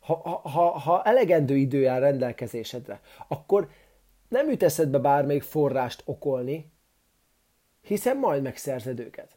Ha, 0.00 0.14
ha, 0.44 0.78
ha 0.78 1.02
elegendő 1.02 1.56
idő 1.56 1.88
áll 1.88 2.00
rendelkezésedre, 2.00 3.00
akkor 3.28 3.68
nem 4.28 4.50
jut 4.50 4.62
eszedbe 4.62 4.98
bármelyik 4.98 5.42
forrást 5.42 6.02
okolni, 6.04 6.72
hiszen 7.82 8.16
majd 8.16 8.42
megszerzed 8.42 8.98
őket. 8.98 9.36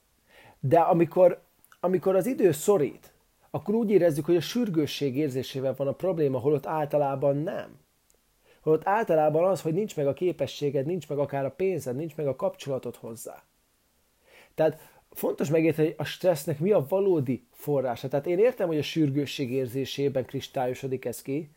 De 0.60 0.80
amikor, 0.80 1.42
amikor 1.80 2.16
az 2.16 2.26
idő 2.26 2.52
szorít, 2.52 3.14
akkor 3.50 3.76
úgy 3.76 3.92
érezzük, 3.92 4.26
hogy 4.26 4.36
a 4.36 4.42
sürgősség 4.42 5.18
érzésével 5.18 5.74
van 5.78 5.88
a 5.88 5.92
probléma, 5.92 6.40
holott 6.40 6.66
általában 6.66 7.38
nem. 7.38 7.80
Holott 8.70 8.88
általában 8.88 9.44
az, 9.44 9.62
hogy 9.62 9.74
nincs 9.74 9.96
meg 9.96 10.08
a 10.08 10.14
képességed, 10.14 10.86
nincs 10.86 11.10
meg 11.10 11.18
akár 11.18 11.46
a 11.46 11.52
pénzed, 11.52 11.96
nincs 11.96 12.16
meg 12.16 12.28
a 12.28 12.36
kapcsolatod 12.36 12.96
hozzá. 12.96 13.44
Tehát 14.56 14.80
fontos 15.12 15.50
megérteni, 15.50 15.88
hogy 15.88 15.96
a 15.98 16.04
stressznek 16.04 16.60
mi 16.60 16.72
a 16.72 16.86
valódi 16.90 17.48
forrása. 17.52 18.08
Tehát 18.08 18.28
én 18.28 18.40
értem, 18.40 18.68
hogy 18.68 18.78
a 18.78 18.82
sürgősség 18.82 19.52
érzésében 19.52 20.26
kristályosodik 20.26 21.06
ez 21.06 21.22
ki, 21.22 21.50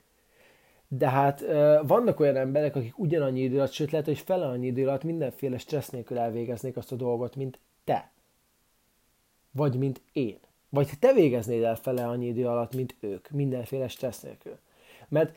de 0.88 1.08
hát 1.08 1.40
vannak 1.82 2.20
olyan 2.20 2.36
emberek, 2.36 2.76
akik 2.76 2.98
ugyanannyi 2.98 3.40
idő 3.40 3.56
alatt, 3.56 3.72
sőt 3.72 3.90
lehet, 3.90 4.06
hogy 4.06 4.18
fele 4.18 4.46
annyi 4.46 4.66
idő 4.66 4.88
alatt 4.88 5.02
mindenféle 5.02 5.58
stressz 5.58 5.90
nélkül 5.90 6.18
elvégeznék 6.18 6.76
azt 6.76 6.92
a 6.92 6.96
dolgot, 6.96 7.36
mint 7.36 7.58
te. 7.84 8.10
Vagy 9.50 9.78
mint 9.78 10.00
én. 10.12 10.38
Vagy 10.68 10.90
te 10.98 11.12
végeznéd 11.12 11.62
el 11.62 11.76
fele 11.76 12.06
annyi 12.06 12.26
idő 12.26 12.46
alatt, 12.46 12.74
mint 12.74 12.94
ők, 13.00 13.30
mindenféle 13.30 13.88
stressz 13.88 14.20
nélkül. 14.20 14.58
Mert 15.08 15.36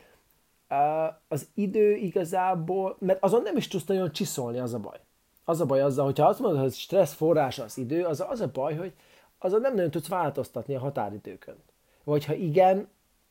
az 1.28 1.48
idő 1.54 1.94
igazából, 1.94 2.96
mert 2.98 3.22
azon 3.22 3.42
nem 3.42 3.56
is 3.56 3.68
tudsz 3.68 3.84
nagyon 3.84 4.12
csiszolni, 4.12 4.58
az 4.58 4.74
a 4.74 4.78
baj. 4.78 5.00
Az 5.44 5.60
a 5.60 5.66
baj 5.66 5.80
azzal, 5.80 6.04
hogyha 6.04 6.26
azt 6.26 6.40
mondod, 6.40 6.60
hogy 6.60 6.72
stressz 6.72 7.14
forrása 7.14 7.62
az 7.62 7.78
idő, 7.78 8.04
az, 8.04 8.24
az 8.28 8.40
a 8.40 8.50
baj, 8.52 8.74
hogy 8.74 8.92
azon 9.38 9.60
nem 9.60 9.74
nagyon 9.74 9.90
tudsz 9.90 10.08
változtatni 10.08 10.74
a 10.74 10.80
határidőkön. 10.80 11.56
Vagy 12.04 12.24
ha 12.24 12.34
igen, 12.34 12.88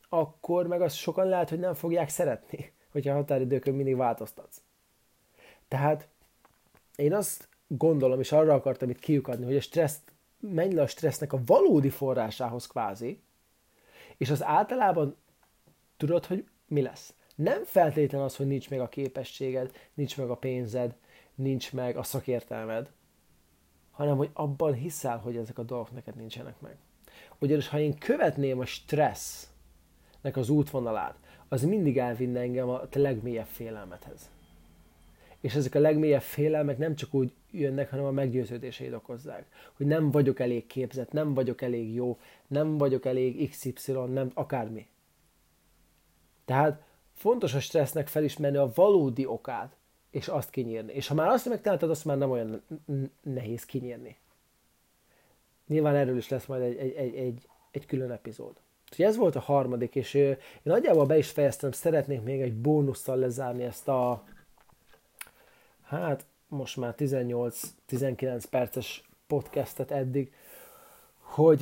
akkor 0.08 0.66
meg 0.66 0.80
azt 0.80 0.96
sokan 0.96 1.28
lehet, 1.28 1.48
hogy 1.48 1.58
nem 1.58 1.74
fogják 1.74 2.08
szeretni, 2.08 2.72
hogyha 2.92 3.12
a 3.12 3.16
határidőkön 3.16 3.74
mindig 3.74 3.96
változtatsz. 3.96 4.62
Tehát 5.68 6.08
én 6.96 7.14
azt 7.14 7.48
gondolom, 7.66 8.20
és 8.20 8.32
arra 8.32 8.54
akartam 8.54 8.90
itt 8.90 8.98
kiukadni, 8.98 9.44
hogy 9.44 9.56
a 9.56 9.60
stressz, 9.60 10.00
menj 10.40 10.74
le 10.74 10.82
a 10.82 10.86
stressznek 10.86 11.32
a 11.32 11.40
valódi 11.46 11.90
forrásához 11.90 12.66
kvázi, 12.66 13.20
és 14.16 14.30
az 14.30 14.44
általában 14.44 15.16
tudod, 15.96 16.26
hogy 16.26 16.48
mi 16.66 16.82
lesz. 16.82 17.14
Nem 17.36 17.64
feltétlen 17.64 18.20
az, 18.20 18.36
hogy 18.36 18.46
nincs 18.46 18.70
meg 18.70 18.80
a 18.80 18.88
képességed, 18.88 19.72
nincs 19.94 20.16
meg 20.16 20.30
a 20.30 20.36
pénzed, 20.36 20.94
nincs 21.34 21.72
meg 21.72 21.96
a 21.96 22.02
szakértelmed, 22.02 22.90
hanem 23.90 24.16
hogy 24.16 24.30
abban 24.32 24.72
hiszel, 24.72 25.18
hogy 25.18 25.36
ezek 25.36 25.58
a 25.58 25.62
dolgok 25.62 25.92
neked 25.92 26.16
nincsenek 26.16 26.60
meg. 26.60 26.76
Ugyanis 27.38 27.68
ha 27.68 27.78
én 27.78 27.98
követném 27.98 28.58
a 28.58 28.64
stressz 28.64 29.50
nek 30.20 30.36
az 30.36 30.48
útvonalát, 30.48 31.18
az 31.48 31.62
mindig 31.62 31.98
elvinne 31.98 32.40
engem 32.40 32.68
a 32.68 32.82
legmélyebb 32.92 33.46
félelmethez. 33.46 34.30
És 35.40 35.54
ezek 35.54 35.74
a 35.74 35.78
legmélyebb 35.80 36.22
félelmek 36.22 36.78
nem 36.78 36.94
csak 36.94 37.14
úgy 37.14 37.32
jönnek, 37.50 37.90
hanem 37.90 38.04
a 38.04 38.10
meggyőződéseid 38.10 38.92
okozzák. 38.92 39.46
Hogy 39.76 39.86
nem 39.86 40.10
vagyok 40.10 40.40
elég 40.40 40.66
képzett, 40.66 41.12
nem 41.12 41.34
vagyok 41.34 41.62
elég 41.62 41.94
jó, 41.94 42.18
nem 42.46 42.78
vagyok 42.78 43.04
elég 43.04 43.50
XY, 43.50 43.92
nem 43.92 44.30
akármi. 44.34 44.86
Tehát 46.44 46.85
fontos 47.16 47.54
a 47.54 47.60
stressznek 47.60 48.08
felismerni 48.08 48.56
a 48.56 48.72
valódi 48.74 49.26
okát, 49.26 49.76
és 50.10 50.28
azt 50.28 50.50
kinyírni. 50.50 50.92
És 50.92 51.08
ha 51.08 51.14
már 51.14 51.28
azt 51.28 51.48
megtaláltad, 51.48 51.90
azt 51.90 52.04
már 52.04 52.18
nem 52.18 52.30
olyan 52.30 52.62
nehéz 53.22 53.64
kinyírni. 53.64 54.16
Nyilván 55.66 55.94
erről 55.94 56.16
is 56.16 56.28
lesz 56.28 56.46
majd 56.46 56.62
egy, 56.62 56.76
egy, 56.76 56.94
egy, 56.94 57.14
egy, 57.14 57.48
egy 57.70 57.86
külön 57.86 58.10
epizód. 58.10 58.54
Úgyhogy 58.90 59.04
ez 59.04 59.16
volt 59.16 59.36
a 59.36 59.40
harmadik, 59.40 59.94
és 59.94 60.14
én 60.14 60.36
nagyjából 60.62 61.06
be 61.06 61.18
is 61.18 61.30
fejeztem, 61.30 61.72
szeretnék 61.72 62.22
még 62.22 62.40
egy 62.40 62.54
bónusszal 62.54 63.16
lezárni 63.16 63.62
ezt 63.62 63.88
a 63.88 64.24
hát 65.82 66.26
most 66.48 66.76
már 66.76 66.94
18-19 66.98 68.44
perces 68.50 69.08
podcastet 69.26 69.90
eddig, 69.90 70.32
hogy 71.18 71.60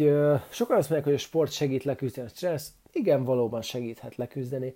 sokan 0.50 0.76
azt 0.76 0.90
mondják, 0.90 1.04
hogy 1.04 1.12
a 1.12 1.18
sport 1.18 1.52
segít 1.52 1.84
leküzdeni 1.84 2.26
a 2.26 2.30
stressz. 2.30 2.72
Igen, 2.92 3.24
valóban 3.24 3.62
segíthet 3.62 4.16
leküzdeni. 4.16 4.74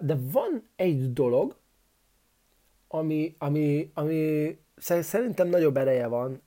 De 0.00 0.18
van 0.32 0.68
egy 0.76 1.12
dolog, 1.12 1.56
ami, 2.88 3.34
ami, 3.38 3.90
ami 3.94 4.58
szerintem 5.00 5.48
nagyobb 5.48 5.76
ereje 5.76 6.06
van, 6.06 6.42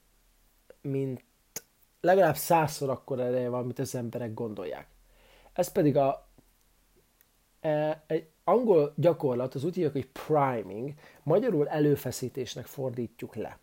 mint 0.82 1.24
legalább 2.02 2.36
százszor 2.36 2.90
akkor 2.90 3.20
ereje 3.20 3.50
van, 3.50 3.66
mint 3.66 3.80
az 3.80 3.96
emberek 3.96 4.34
gondolják. 4.34 4.88
Ez 5.54 5.72
pedig 5.72 5.98
a, 5.98 6.28
e, 7.60 8.04
egy 8.08 8.28
angol 8.44 8.94
gyakorlat, 8.96 9.56
az 9.56 9.64
úgy 9.64 9.74
hívják, 9.76 9.94
hogy 9.94 10.08
priming, 10.08 10.94
magyarul 11.24 11.68
előfeszítésnek 11.68 12.66
fordítjuk 12.66 13.36
le. 13.36 13.60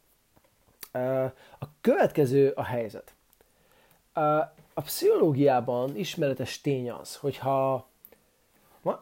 A 1.58 1.66
következő 1.80 2.50
a 2.50 2.64
helyzet. 2.64 3.14
A 4.74 4.80
pszichológiában 4.80 5.96
ismeretes 5.96 6.60
tény 6.60 6.90
az, 6.90 7.16
hogyha 7.16 7.88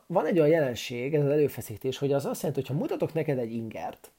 van 0.06 0.26
egy 0.26 0.38
olyan 0.38 0.50
jelenség, 0.50 1.14
ez 1.14 1.24
az 1.24 1.30
előfeszítés, 1.30 1.98
hogy 1.98 2.12
az 2.12 2.26
azt 2.26 2.42
jelenti, 2.42 2.60
hogy 2.60 2.76
ha 2.76 2.82
mutatok 2.82 3.12
neked 3.12 3.38
egy 3.38 3.52
ingert, 3.52 4.10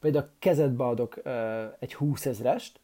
például 0.00 0.24
a 0.24 0.30
kezedbe 0.38 0.84
adok 0.84 1.22
egy 1.78 1.94
20 1.94 2.26
ezrest, 2.26 2.80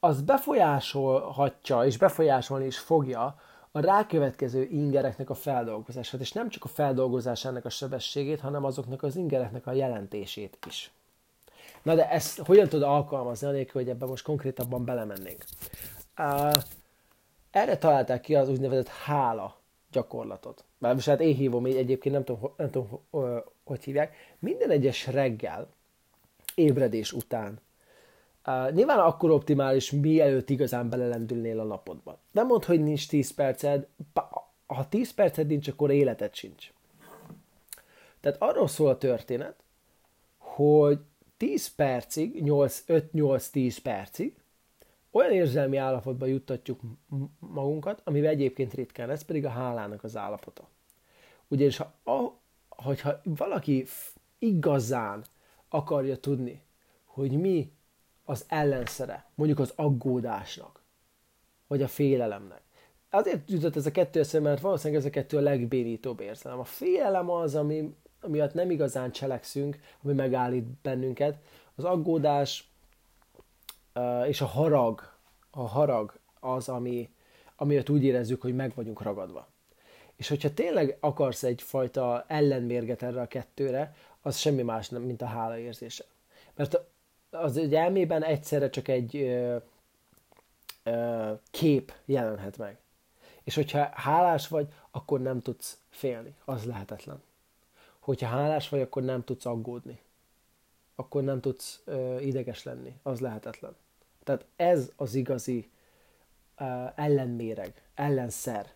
az 0.00 0.20
befolyásolhatja, 0.20 1.84
és 1.84 1.96
befolyásolni 1.96 2.66
is 2.66 2.78
fogja 2.78 3.40
a 3.70 3.80
rákövetkező 3.80 4.62
ingereknek 4.62 5.30
a 5.30 5.34
feldolgozását, 5.34 6.20
és 6.20 6.32
nem 6.32 6.48
csak 6.48 6.64
a 6.64 6.68
feldolgozásának 6.68 7.64
a 7.64 7.70
sebességét, 7.70 8.40
hanem 8.40 8.64
azoknak 8.64 9.02
az 9.02 9.16
ingereknek 9.16 9.66
a 9.66 9.72
jelentését 9.72 10.58
is. 10.66 10.90
Na 11.82 11.94
de 11.94 12.10
ezt 12.10 12.38
hogyan 12.38 12.68
tud 12.68 12.82
alkalmazni, 12.82 13.46
anélkül, 13.46 13.80
hogy 13.80 13.90
ebben 13.90 14.08
most 14.08 14.24
konkrétabban 14.24 14.84
belemennénk? 14.84 15.44
Uh, 16.18 16.62
erre 17.50 17.78
találták 17.78 18.20
ki 18.20 18.34
az 18.34 18.48
úgynevezett 18.48 18.88
hála 18.88 19.56
gyakorlatot. 19.90 20.64
Már 20.78 21.00
hát 21.00 21.20
én 21.20 21.34
hívom 21.34 21.66
így 21.66 21.76
egyébként, 21.76 22.14
nem 22.14 22.24
tudom, 22.24 22.52
nem 22.56 22.70
tudom 22.70 23.00
hogy 23.64 23.84
hívják. 23.84 24.16
Minden 24.38 24.70
egyes 24.70 25.06
reggel, 25.06 25.68
ébredés 26.54 27.12
után, 27.12 27.60
Uh, 28.46 28.72
nyilván 28.72 28.98
akkor 28.98 29.30
optimális, 29.30 29.90
mielőtt 29.90 30.50
igazán 30.50 30.88
belelendülnél 30.88 31.60
a 31.60 31.64
napodba. 31.64 32.18
Nem 32.32 32.46
mondd, 32.46 32.64
hogy 32.64 32.82
nincs 32.82 33.08
10 33.08 33.30
perced, 33.30 33.86
ha 34.66 34.88
10 34.88 35.14
perced 35.14 35.46
nincs, 35.46 35.68
akkor 35.68 35.90
életed 35.90 36.34
sincs. 36.34 36.72
Tehát 38.20 38.42
arról 38.42 38.68
szól 38.68 38.88
a 38.88 38.98
történet, 38.98 39.54
hogy 40.38 40.98
10 41.36 41.74
percig, 41.74 42.42
5-8-10 42.44 43.76
percig 43.82 44.34
olyan 45.16 45.32
érzelmi 45.32 45.76
állapotba 45.76 46.26
juttatjuk 46.26 46.80
magunkat, 47.38 48.00
amivel 48.04 48.30
egyébként 48.30 48.74
ritkán, 48.74 49.10
ez 49.10 49.22
pedig 49.22 49.44
a 49.44 49.48
hálának 49.48 50.04
az 50.04 50.16
állapota. 50.16 50.68
Ugyanis 51.48 51.76
ha, 51.76 52.12
a, 52.12 52.40
hogyha 52.68 53.20
valaki 53.24 53.86
igazán 54.38 55.24
akarja 55.68 56.16
tudni, 56.16 56.62
hogy 57.04 57.40
mi 57.40 57.72
az 58.24 58.44
ellenszere, 58.48 59.26
mondjuk 59.34 59.58
az 59.58 59.72
aggódásnak, 59.76 60.82
vagy 61.66 61.82
a 61.82 61.88
félelemnek. 61.88 62.62
Azért 63.10 63.50
jutott 63.50 63.76
ez 63.76 63.86
a 63.86 63.90
kettő 63.90 64.20
eszembe, 64.20 64.48
mert 64.48 64.60
valószínűleg 64.60 65.00
ez 65.00 65.08
a 65.08 65.12
kettő 65.12 65.36
a 65.36 65.40
legbénítóbb 65.40 66.20
érzelem. 66.20 66.58
A 66.58 66.64
félelem 66.64 67.30
az, 67.30 67.54
ami 67.54 67.94
miatt 68.26 68.54
nem 68.54 68.70
igazán 68.70 69.12
cselekszünk, 69.12 69.78
ami 70.02 70.12
megállít 70.12 70.64
bennünket. 70.64 71.38
Az 71.74 71.84
aggódás 71.84 72.70
és 74.26 74.40
a 74.40 74.46
harag, 74.46 75.12
a 75.50 75.66
harag 75.68 76.18
az, 76.40 76.68
ami, 76.68 77.10
amiatt 77.56 77.90
úgy 77.90 78.04
érezzük, 78.04 78.42
hogy 78.42 78.54
meg 78.54 78.72
vagyunk 78.74 79.02
ragadva. 79.02 79.48
És 80.16 80.28
hogyha 80.28 80.54
tényleg 80.54 80.96
akarsz 81.00 81.42
egyfajta 81.42 82.24
ellenmérget 82.28 83.02
erre 83.02 83.20
a 83.20 83.26
kettőre, 83.26 83.94
az 84.22 84.36
semmi 84.36 84.62
más 84.62 84.88
nem, 84.88 85.02
mint 85.02 85.22
a 85.22 85.26
hála 85.26 85.58
érzése. 85.58 86.04
Mert 86.54 86.80
az 87.30 87.56
egy 87.56 87.74
elmében 87.74 88.24
egyszerre 88.24 88.70
csak 88.70 88.88
egy 88.88 89.16
ö, 89.16 89.56
ö, 90.82 91.32
kép 91.50 91.92
jelenhet 92.04 92.58
meg. 92.58 92.78
És 93.42 93.54
hogyha 93.54 93.88
hálás 93.92 94.48
vagy, 94.48 94.68
akkor 94.90 95.20
nem 95.20 95.40
tudsz 95.40 95.78
félni. 95.88 96.34
Az 96.44 96.64
lehetetlen. 96.64 97.22
Hogyha 97.98 98.28
hálás 98.28 98.68
vagy, 98.68 98.80
akkor 98.80 99.02
nem 99.02 99.24
tudsz 99.24 99.46
aggódni. 99.46 100.00
Akkor 100.94 101.22
nem 101.22 101.40
tudsz 101.40 101.80
ö, 101.84 102.18
ideges 102.20 102.62
lenni. 102.62 102.94
Az 103.02 103.20
lehetetlen. 103.20 103.76
Tehát 104.26 104.46
ez 104.56 104.92
az 104.96 105.14
igazi 105.14 105.70
ö, 106.56 106.84
ellenméreg, 106.94 107.82
ellenszer 107.94 108.72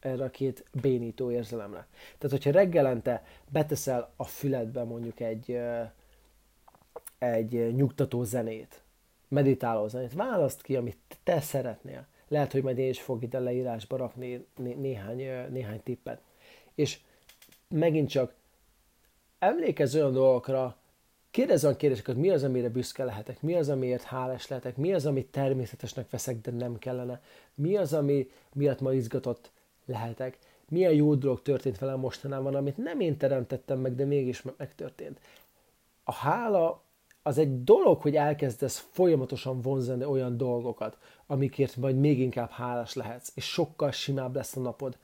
erre 0.00 0.24
a 0.24 0.30
két 0.30 0.64
bénító 0.80 1.30
érzelemre. 1.30 1.86
Tehát, 2.18 2.36
hogyha 2.36 2.50
reggelente 2.50 3.24
beteszel 3.48 4.12
a 4.16 4.24
füledbe 4.24 4.84
mondjuk 4.84 5.20
egy, 5.20 5.50
ö, 5.50 5.82
egy 7.18 7.74
nyugtató 7.74 8.22
zenét, 8.22 8.82
meditáló 9.28 9.88
zenét, 9.88 10.12
választ 10.12 10.62
ki, 10.62 10.76
amit 10.76 10.98
te 11.22 11.40
szeretnél. 11.40 12.06
Lehet, 12.28 12.52
hogy 12.52 12.62
majd 12.62 12.78
én 12.78 12.88
is 12.88 13.00
fog 13.00 13.22
ide 13.22 13.38
leírásba 13.38 13.96
rakni 13.96 14.46
né- 14.56 14.78
néhány, 14.80 15.50
néhány 15.50 15.82
tippet. 15.82 16.20
És 16.74 17.00
megint 17.68 18.08
csak 18.08 18.34
emlékezz 19.38 19.94
olyan 19.94 20.12
dolgokra, 20.12 20.76
kérdezz 21.36 21.64
olyan 21.64 21.76
kérdéseket, 21.76 22.16
mi 22.16 22.30
az, 22.30 22.42
amire 22.42 22.68
büszke 22.68 23.04
lehetek, 23.04 23.42
mi 23.42 23.54
az, 23.54 23.68
amiért 23.68 24.02
hálás 24.02 24.48
lehetek, 24.48 24.76
mi 24.76 24.92
az, 24.92 25.06
amit 25.06 25.26
természetesnek 25.26 26.10
veszek, 26.10 26.40
de 26.40 26.50
nem 26.50 26.78
kellene, 26.78 27.20
mi 27.54 27.76
az, 27.76 27.92
ami 27.92 28.30
miatt 28.52 28.80
ma 28.80 28.92
izgatott 28.92 29.50
lehetek, 29.86 30.38
milyen 30.68 30.92
jó 30.92 31.14
dolog 31.14 31.42
történt 31.42 31.78
velem 31.78 31.98
mostanában, 31.98 32.54
amit 32.54 32.76
nem 32.76 33.00
én 33.00 33.16
teremtettem 33.16 33.78
meg, 33.78 33.94
de 33.94 34.04
mégis 34.04 34.42
megtörtént. 34.56 35.20
A 36.04 36.12
hála 36.12 36.82
az 37.22 37.38
egy 37.38 37.64
dolog, 37.64 38.00
hogy 38.00 38.16
elkezdesz 38.16 38.88
folyamatosan 38.90 39.60
vonzani 39.60 40.04
olyan 40.04 40.36
dolgokat, 40.36 40.98
amikért 41.26 41.76
majd 41.76 41.98
még 41.98 42.20
inkább 42.20 42.50
hálás 42.50 42.94
lehetsz, 42.94 43.32
és 43.34 43.44
sokkal 43.44 43.90
simább 43.90 44.34
lesz 44.34 44.56
a 44.56 44.60
napod. 44.60 44.96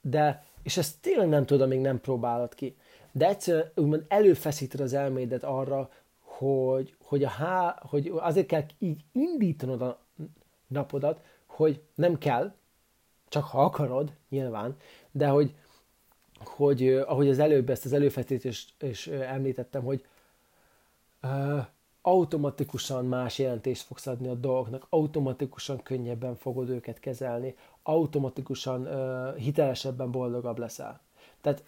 De, 0.00 0.44
és 0.62 0.76
ezt 0.76 1.00
tényleg 1.00 1.28
nem 1.28 1.46
tudod, 1.46 1.62
amíg 1.62 1.80
nem 1.80 2.00
próbálod 2.00 2.54
ki 2.54 2.76
de 3.16 3.28
egyszerűen 3.28 3.70
úgymond 3.74 4.04
előfeszíted 4.08 4.80
az 4.80 4.92
elmédet 4.92 5.42
arra, 5.42 5.90
hogy, 6.20 6.96
hogy, 7.02 7.24
a 7.24 7.28
há, 7.28 7.82
hogy 7.88 8.12
azért 8.16 8.46
kell 8.46 8.64
így 8.78 9.04
indítanod 9.12 9.82
a 9.82 9.98
napodat, 10.66 11.20
hogy 11.46 11.82
nem 11.94 12.18
kell, 12.18 12.54
csak 13.28 13.44
ha 13.44 13.64
akarod, 13.64 14.12
nyilván, 14.28 14.76
de 15.10 15.28
hogy, 15.28 15.54
hogy 16.44 16.88
ahogy 16.88 17.28
az 17.28 17.38
előbb 17.38 17.70
ezt 17.70 17.84
az 17.84 17.92
előfeszítést 17.92 18.82
is 18.82 19.06
említettem, 19.06 19.82
hogy 19.82 20.04
uh, 21.22 21.66
automatikusan 22.02 23.04
más 23.04 23.38
jelentést 23.38 23.82
fogsz 23.82 24.06
adni 24.06 24.28
a 24.28 24.34
dolgoknak, 24.34 24.86
automatikusan 24.88 25.82
könnyebben 25.82 26.36
fogod 26.36 26.68
őket 26.68 27.00
kezelni, 27.00 27.54
automatikusan 27.82 28.86
uh, 28.86 29.36
hitelesebben 29.36 30.10
boldogabb 30.10 30.58
leszel. 30.58 31.00
Tehát 31.40 31.64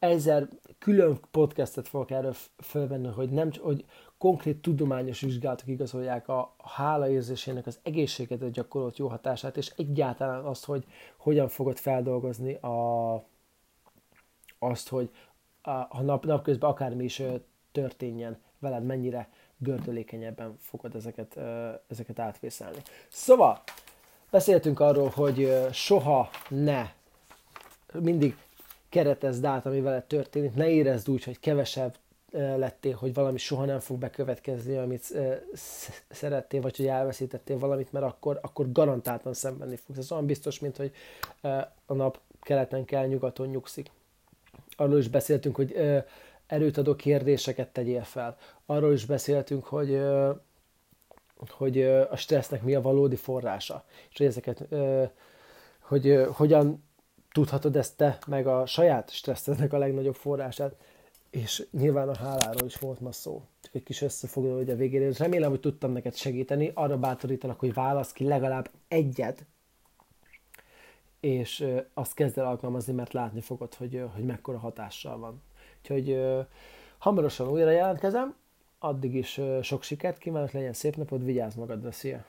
ezer 0.00 0.48
külön 0.78 1.20
podcastet 1.30 1.88
fogok 1.88 2.10
erről 2.10 2.34
felvenni, 2.56 3.08
hogy, 3.08 3.30
nem, 3.30 3.50
hogy 3.60 3.84
konkrét 4.18 4.62
tudományos 4.62 5.20
vizsgálatok 5.20 5.68
igazolják 5.68 6.28
a 6.28 6.54
hála 6.64 7.08
érzésének 7.08 7.66
az 7.66 7.78
egészségedet 7.82 8.50
gyakorolt 8.50 8.98
jó 8.98 9.08
hatását, 9.08 9.56
és 9.56 9.72
egyáltalán 9.76 10.44
azt, 10.44 10.64
hogy 10.64 10.84
hogyan 11.16 11.48
fogod 11.48 11.78
feldolgozni 11.78 12.54
a, 12.54 13.14
azt, 14.58 14.88
hogy 14.88 15.10
a, 15.62 15.70
a 15.70 16.02
nap, 16.02 16.24
napközben 16.24 16.70
akármi 16.70 17.04
is 17.04 17.22
történjen 17.72 18.38
veled, 18.58 18.84
mennyire 18.84 19.28
gördülékenyebben 19.58 20.56
fogod 20.58 20.94
ezeket, 20.94 21.36
ezeket 21.88 22.18
átvészelni. 22.18 22.78
Szóval, 23.08 23.62
beszéltünk 24.30 24.80
arról, 24.80 25.08
hogy 25.08 25.66
soha 25.72 26.30
ne 26.48 26.90
mindig 27.92 28.36
keretezd 28.90 29.44
át, 29.44 29.66
ami 29.66 29.80
veled 29.80 30.04
történik, 30.04 30.54
ne 30.54 30.68
érezd 30.68 31.10
úgy, 31.10 31.24
hogy 31.24 31.40
kevesebb 31.40 31.96
lettél, 32.32 32.94
hogy 32.94 33.14
valami 33.14 33.38
soha 33.38 33.64
nem 33.64 33.78
fog 33.78 33.98
bekövetkezni, 33.98 34.76
amit 34.76 35.14
szerettél, 36.08 36.60
vagy 36.60 36.76
hogy 36.76 36.86
elveszítettél 36.86 37.58
valamit, 37.58 37.92
mert 37.92 38.04
akkor, 38.04 38.38
akkor 38.42 38.72
garantáltan 38.72 39.34
szenvedni 39.34 39.76
fogsz. 39.76 39.98
Ez 39.98 40.12
olyan 40.12 40.26
biztos, 40.26 40.58
mint 40.58 40.76
hogy 40.76 40.92
a 41.86 41.94
nap 41.94 42.20
keleten 42.40 42.84
kell, 42.84 43.06
nyugaton 43.06 43.48
nyugszik. 43.48 43.90
Arról 44.76 44.98
is 44.98 45.08
beszéltünk, 45.08 45.56
hogy 45.56 45.76
erőt 46.46 46.76
adó 46.76 46.94
kérdéseket 46.94 47.68
tegyél 47.68 48.02
fel. 48.02 48.36
Arról 48.66 48.92
is 48.92 49.04
beszéltünk, 49.04 49.64
hogy 49.64 50.00
hogy 51.48 51.82
a 51.82 52.16
stressznek 52.16 52.62
mi 52.62 52.74
a 52.74 52.80
valódi 52.80 53.16
forrása, 53.16 53.84
és 54.10 54.16
hogy 54.16 54.26
ezeket, 54.26 54.68
hogy 55.80 56.26
hogyan 56.32 56.84
tudhatod 57.32 57.76
ezt 57.76 57.96
te, 57.96 58.18
meg 58.26 58.46
a 58.46 58.66
saját 58.66 59.10
stresszednek 59.10 59.72
a 59.72 59.78
legnagyobb 59.78 60.14
forrását, 60.14 60.74
és 61.30 61.66
nyilván 61.70 62.08
a 62.08 62.16
háláról 62.16 62.66
is 62.66 62.76
volt 62.76 63.00
ma 63.00 63.12
szó. 63.12 63.42
Csak 63.60 63.74
egy 63.74 63.82
kis 63.82 64.02
összefoglaló, 64.02 64.56
hogy 64.56 64.70
a 64.70 64.76
végére. 64.76 65.12
Remélem, 65.18 65.50
hogy 65.50 65.60
tudtam 65.60 65.92
neked 65.92 66.16
segíteni. 66.16 66.70
Arra 66.74 66.98
bátorítanak, 66.98 67.58
hogy 67.58 67.74
válasz 67.74 68.12
ki 68.12 68.24
legalább 68.24 68.70
egyet, 68.88 69.44
és 71.20 71.66
azt 71.94 72.14
kezd 72.14 72.38
el 72.38 72.46
alkalmazni, 72.46 72.92
mert 72.92 73.12
látni 73.12 73.40
fogod, 73.40 73.74
hogy, 73.74 74.04
hogy 74.14 74.24
mekkora 74.24 74.58
hatással 74.58 75.18
van. 75.18 75.42
Úgyhogy 75.78 76.20
hamarosan 76.98 77.48
újra 77.48 77.70
jelentkezem, 77.70 78.36
addig 78.78 79.14
is 79.14 79.40
sok 79.62 79.82
sikert 79.82 80.18
kívánok, 80.18 80.50
legyen 80.50 80.72
szép 80.72 80.96
napod, 80.96 81.24
vigyázz 81.24 81.54
magadra, 81.54 81.92
szia! 81.92 82.24